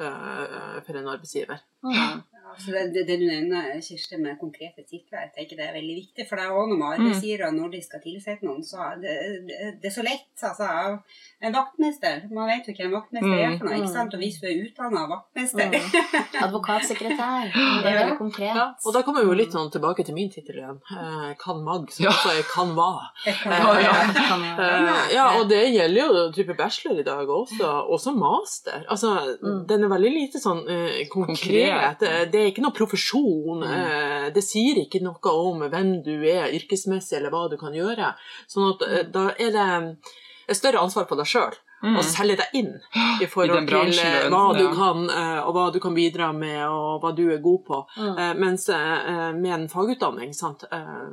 for 0.87 0.97
en 0.97 1.07
arbeidsgiver. 1.09 1.52
Mm. 1.85 2.25
Altså 2.53 2.73
det, 2.75 2.83
det, 2.95 3.03
det 3.09 3.17
du 3.21 3.27
nevner, 3.27 3.81
Kirsti, 3.83 4.17
med 4.21 4.39
konkrete 4.41 4.85
titler, 4.89 5.25
jeg 5.27 5.33
tenker 5.37 5.57
det 5.61 5.67
er 5.69 5.77
veldig 5.79 5.97
viktig. 6.03 6.27
For 6.29 6.37
det 6.37 6.45
er 6.47 6.53
også 6.53 6.71
noe 6.73 6.79
med 6.83 6.89
arbeidsgivere 6.99 7.51
når 7.57 7.71
de 7.75 7.81
skal 7.83 8.01
tilsette 8.05 8.47
noen, 8.47 8.63
så 8.65 8.91
det, 9.03 9.15
det, 9.49 9.59
det 9.83 9.91
er 9.91 9.95
så 9.97 10.05
lett. 10.07 10.29
Altså, 10.43 10.69
en 11.43 11.55
vaktmester, 11.57 12.25
man 12.35 12.49
vet 12.51 12.69
jo 12.69 12.75
hva 12.79 12.85
en 12.89 12.97
vaktmester 12.97 13.37
er 13.43 13.57
for 13.59 13.69
noe, 13.69 13.79
ikke 13.81 13.93
sant? 13.97 14.15
Og 14.17 14.23
hvis 14.23 14.39
du 14.43 14.47
er 14.51 14.63
utdanna 14.67 15.07
vaktmester 15.11 15.71
Mm. 15.73 16.43
Advokatsekretær. 16.43 17.49
Det 17.83 17.89
er 17.91 17.97
veldig 17.99 18.17
konkret. 18.19 18.55
Ja, 18.57 18.67
og 18.87 18.95
da 18.95 19.03
kommer 19.07 19.23
vi 19.25 19.31
jo 19.31 19.37
litt 19.39 19.55
sånn 19.55 19.71
tilbake 19.73 20.05
til 20.07 20.15
min 20.17 20.31
tittel 20.33 20.59
igjen. 20.61 20.79
Uh, 20.91 21.33
kan 21.41 21.63
mag, 21.65 21.89
som 21.93 22.05
Ja. 22.07 22.13
også 22.13 22.33
er 22.39 22.43
kan 22.51 22.73
hva. 22.77 22.91
Ja. 23.53 23.73
Jo- 23.83 24.41
Eh, 24.53 25.15
ja, 25.15 25.25
og 25.39 25.49
det 25.49 25.61
gjelder 25.73 26.01
jo 26.03 26.23
type 26.35 26.55
bachelor 26.59 26.99
i 27.01 27.05
dag 27.07 27.29
også, 27.31 27.69
også 27.95 28.13
master. 28.17 28.85
Altså, 28.91 29.13
Mm. 29.43 29.67
den 29.69 29.85
er 29.85 29.89
veldig 29.89 30.11
lite 30.13 30.39
sånn 30.43 30.61
eh, 30.69 31.07
konkret. 31.11 32.01
Det 32.33 32.42
er 32.43 32.51
ikke 32.53 32.65
noe 32.65 32.77
profesjon. 32.77 33.63
Mm. 33.63 33.73
eh, 33.73 34.29
det 34.35 34.45
sier 34.47 34.83
ikke 34.83 35.03
noe 35.05 35.35
om 35.35 35.65
hvem 35.67 35.99
du 36.05 36.15
er 36.29 36.53
yrkesmessig, 36.55 37.19
eller 37.19 37.35
hva 37.35 37.47
du 37.51 37.59
kan 37.61 37.75
gjøre. 37.77 38.15
Sånn 38.51 38.73
at 38.75 38.87
eh, 38.89 39.05
da 39.13 39.31
er 39.39 39.55
det 39.57 39.69
et 40.49 40.59
større 40.59 40.83
ansvar 40.83 41.07
på 41.09 41.19
deg 41.19 41.31
sjøl. 41.31 41.55
Mm. 41.83 41.97
Selge 42.07 42.37
deg 42.39 42.53
inn 42.55 42.75
i 43.23 43.27
forhold 43.27 43.65
I 43.65 43.71
til 43.73 43.97
eh, 44.05 44.29
hva 44.31 44.43
du 44.55 44.63
ja. 44.63 44.75
kan, 44.77 45.03
eh, 45.11 45.41
og 45.43 45.57
hva 45.57 45.65
du 45.75 45.81
kan 45.83 45.97
bidra 45.97 46.29
med, 46.37 46.61
og 46.71 47.03
hva 47.03 47.11
du 47.17 47.25
er 47.35 47.43
god 47.43 47.65
på. 47.67 47.81
Mm. 47.97 48.13
Eh, 48.13 48.35
mens 48.39 48.69
eh, 48.71 49.33
med 49.35 49.55
en 49.57 49.69
fagutdanning, 49.73 50.31
sant, 50.37 50.63
eh, 50.71 51.09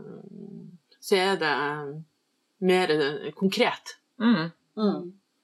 så 1.02 1.18
er 1.18 1.40
det 1.42 1.56
eh, 1.56 1.90
mer 2.70 2.94
eh, 2.94 3.32
konkret. 3.38 3.96
Mm. 4.22 4.52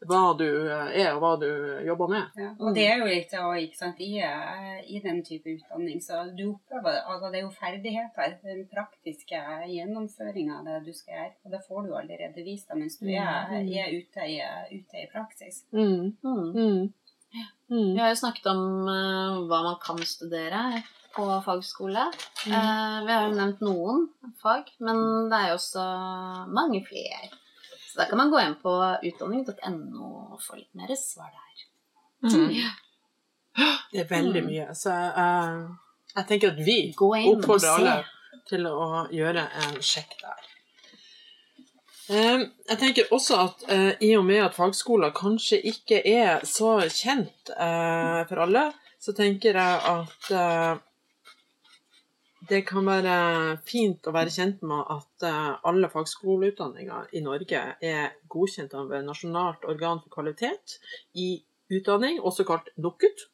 Hva 0.10 0.22
du 0.38 0.46
eh, 0.46 0.92
er 1.04 1.10
og 1.14 1.22
hva 1.24 1.32
du 1.42 1.48
jobber 1.86 2.12
med. 2.12 2.36
Ja, 2.40 2.50
og 2.60 2.76
det 2.78 2.86
er 2.88 3.02
jo 3.02 3.08
litt 3.10 3.34
av, 3.40 3.54
ikke 3.60 3.80
sant, 3.80 4.00
i, 4.04 4.12
eh, 4.24 4.82
i 4.96 5.00
den 5.04 5.22
type 5.28 5.50
utdanning, 5.56 6.02
så 6.04 6.24
du 6.36 6.44
opplever 6.52 7.02
altså 7.04 7.32
det 7.32 7.40
er 7.42 7.46
jo 7.48 7.54
ferdigheter, 7.56 8.36
den 8.44 8.66
praktiske 8.72 9.42
gjennomføringa 9.72 10.60
av 10.60 10.70
det 10.70 10.82
du 10.88 10.94
skal 10.94 11.18
gjøre. 11.20 11.32
Og 11.46 11.56
det 11.56 11.64
får 11.68 11.88
du 11.88 11.96
allerede 12.00 12.46
vist 12.46 12.70
deg 12.70 12.82
mens 12.84 13.00
du 13.00 13.08
er, 13.10 13.50
Mm. 13.52 13.72
er 13.72 13.96
ute, 13.96 14.28
i, 14.30 14.38
ute 14.78 15.02
i 15.04 15.08
praksis. 15.12 15.64
Mm. 15.72 16.16
Mm. 16.24 16.46
Mm. 16.56 16.94
Mm. 17.70 17.94
Vi 17.96 18.00
har 18.00 18.10
jo 18.14 18.20
snakket 18.22 18.46
om 18.48 18.62
uh, 18.88 19.42
hva 19.50 19.64
man 19.66 19.80
kan 19.84 19.98
studere 20.08 20.84
på 21.16 21.26
fagskole. 21.46 22.06
Mm. 22.46 22.54
Eh, 22.54 22.96
vi 23.06 23.12
har 23.14 23.26
jo 23.30 23.36
nevnt 23.38 23.62
noen 23.64 24.02
fag, 24.42 24.68
men 24.84 25.30
det 25.32 25.38
er 25.38 25.48
jo 25.54 25.58
også 25.60 25.86
mange 26.52 26.82
flere. 26.88 27.30
Så 27.96 28.02
da 28.02 28.06
kan 28.10 28.20
man 28.20 28.32
gå 28.34 28.40
inn 28.44 28.58
på 28.60 28.72
utdanning.no 29.08 30.08
og 30.36 30.42
få 30.44 30.58
litt 30.60 30.74
mer 30.76 30.90
svar 31.00 31.30
der. 31.32 31.62
Mm. 32.28 32.50
Det 33.94 34.02
er 34.02 34.10
veldig 34.10 34.42
Mm. 34.44 34.50
mye. 34.50 34.66
Så 34.76 34.92
uh, 34.92 35.70
jeg 36.18 36.28
tenker 36.28 36.52
at 36.52 36.60
vi 36.66 36.76
Gå 36.98 37.08
oppfordrer 37.32 37.70
alle 37.78 37.94
til 38.50 38.68
å 38.68 39.06
gjøre 39.16 39.46
en 39.64 39.78
sjekk 39.80 40.18
der. 40.20 40.42
Eh, 42.10 42.44
jeg 42.68 42.78
tenker 42.84 43.14
også 43.16 43.38
at 43.46 43.64
uh, 43.72 43.94
i 44.04 44.12
og 44.18 44.26
med 44.28 44.44
at 44.44 44.58
fagskoler 44.60 45.16
kanskje 45.16 45.62
ikke 45.72 46.02
er 46.06 46.44
så 46.46 46.76
kjent 46.92 47.54
uh, 47.56 48.28
for 48.28 48.44
alle, 48.44 48.74
så 49.00 49.16
tenker 49.16 49.56
jeg 49.56 49.80
at 49.96 50.30
det 52.50 52.62
kan 52.68 52.86
være 52.88 53.16
fint 53.66 54.08
å 54.08 54.14
være 54.16 54.34
kjent 54.34 54.64
med 54.68 54.92
at 54.94 55.26
eh, 55.26 55.52
alle 55.70 55.90
fagskoleutdanninger 55.92 57.16
i 57.18 57.24
Norge 57.26 57.62
er 57.82 58.16
godkjent 58.32 58.76
av 58.78 58.94
et 58.94 59.06
nasjonalt 59.06 59.66
organ 59.70 60.02
for 60.04 60.14
kvalitet 60.18 60.78
i 61.18 61.30
utdanning, 61.74 62.20
også 62.22 62.46
kalt 62.48 62.72
NOKUT. 62.82 63.26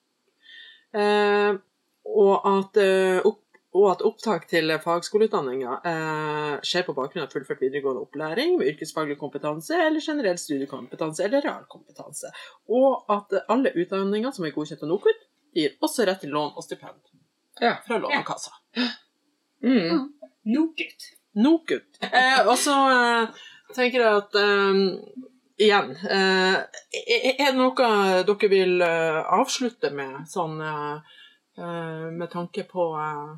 Eh, 0.96 1.52
og, 2.12 2.34
at, 2.50 2.80
eh, 2.82 3.28
og 3.72 3.88
at 3.92 4.04
opptak 4.08 4.48
til 4.52 4.74
fagskoleutdanninga 4.84 5.76
eh, 5.92 6.56
skjer 6.68 6.88
på 6.88 6.96
bakgrunn 6.98 7.26
av 7.26 7.34
fullført 7.34 7.64
videregående 7.64 8.06
opplæring 8.06 8.58
med 8.60 8.74
yrkesfaglig 8.74 9.20
kompetanse 9.22 9.78
eller 9.80 10.04
generell 10.04 10.40
studiekompetanse 10.42 11.28
eller 11.28 11.46
realkompetanse. 11.48 12.32
Og 12.72 13.12
at 13.12 13.40
alle 13.48 13.74
utdanninger 13.76 14.36
som 14.36 14.48
er 14.48 14.56
godkjent 14.56 14.88
av 14.88 14.94
NOKUT, 14.94 15.28
gir 15.56 15.76
også 15.84 16.08
rett 16.08 16.22
til 16.24 16.32
lån 16.32 16.54
og 16.56 16.64
stipend 16.64 17.00
fra 17.60 17.98
Lånekassa. 18.00 18.61
Mm. 19.64 20.14
NOKUT. 20.44 21.10
NOKUT. 21.34 22.00
Eh, 22.02 22.48
og 22.48 22.58
så 22.58 22.76
eh, 22.92 23.42
tenker 23.76 24.02
jeg 24.02 24.22
at 24.24 24.38
eh, 24.42 24.80
igjen 25.62 25.94
eh, 26.02 26.58
Er 26.58 27.52
det 27.52 27.54
noe 27.60 27.92
dere 28.26 28.50
vil 28.52 28.82
eh, 28.86 29.22
avslutte 29.38 29.94
med, 29.96 30.24
sånn 30.32 30.60
eh, 30.66 31.18
med 31.62 32.28
tanke 32.32 32.66
på 32.70 32.88
eh, 32.98 33.32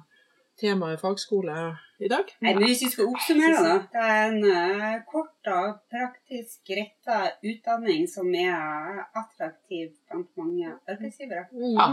temaet 0.62 1.02
fagskole 1.02 1.58
i 2.00 2.10
dag? 2.12 2.30
Nei, 2.40 2.54
men 2.54 2.66
Hvis 2.70 2.86
vi 2.86 2.92
skal 2.94 3.10
oppsummere, 3.12 3.64
da. 3.68 3.78
Det 3.92 4.10
er 4.14 4.28
en 4.30 5.02
kort 5.10 5.52
og 5.52 5.82
praktisk 5.92 6.72
retta 6.78 7.24
utdanning 7.44 8.08
som 8.12 8.30
er 8.38 9.04
attraktiv 9.12 9.92
blant 10.08 10.32
mange 10.40 10.78
arbeidsgivere. 10.88 11.50
Ja. 11.74 11.90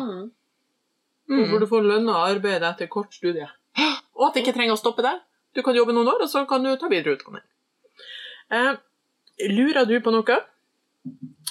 Mm. 1.31 1.45
Hvor 1.51 1.63
du 1.63 1.67
får 1.71 1.87
lønna 1.87 2.21
arbeid 2.27 2.65
etter 2.67 2.91
kort 2.91 3.15
studie. 3.15 3.47
Og 4.19 4.27
at 4.27 4.35
det 4.35 4.43
ikke 4.43 4.57
trenger 4.57 4.75
å 4.75 4.81
stoppe 4.81 5.05
der. 5.07 5.21
Du 5.55 5.63
kan 5.67 5.75
jobbe 5.75 5.95
noen 5.95 6.11
år, 6.11 6.25
og 6.25 6.31
så 6.31 6.45
kan 6.51 6.65
du 6.67 6.71
ta 6.79 6.91
videreutdanning. 6.91 7.45
Eh, 8.51 8.75
lurer 9.51 9.87
du 9.87 9.97
på 10.03 10.13
noe, 10.15 10.39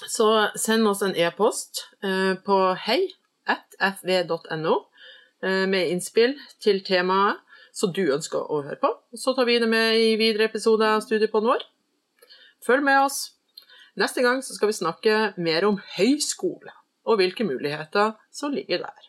så 0.07 0.27
send 0.59 0.87
oss 0.87 1.01
en 1.03 1.15
e-post 1.17 1.85
eh, 2.03 2.35
på 2.45 2.57
hei.fv.no 2.85 4.75
eh, 5.43 5.65
med 5.71 5.91
innspill 5.95 6.35
til 6.63 6.83
temaet 6.85 7.39
som 7.75 7.93
du 7.95 8.03
ønsker 8.11 8.43
å 8.43 8.61
høre 8.65 8.79
på. 8.81 8.91
Så 9.15 9.33
tar 9.35 9.47
vi 9.47 9.59
det 9.61 9.69
med 9.71 9.99
i 9.99 10.15
videre 10.19 10.49
episode 10.49 10.87
av 10.87 11.03
Studiepodden 11.05 11.53
vår. 11.53 11.65
Følg 12.65 12.83
med 12.85 12.99
oss. 13.05 13.21
Neste 13.99 14.23
gang 14.23 14.43
så 14.43 14.55
skal 14.55 14.71
vi 14.71 14.79
snakke 14.79 15.19
mer 15.39 15.67
om 15.67 15.79
høyskole, 15.97 16.71
og 17.07 17.19
hvilke 17.19 17.47
muligheter 17.47 18.15
som 18.31 18.53
ligger 18.55 18.83
der. 18.85 19.08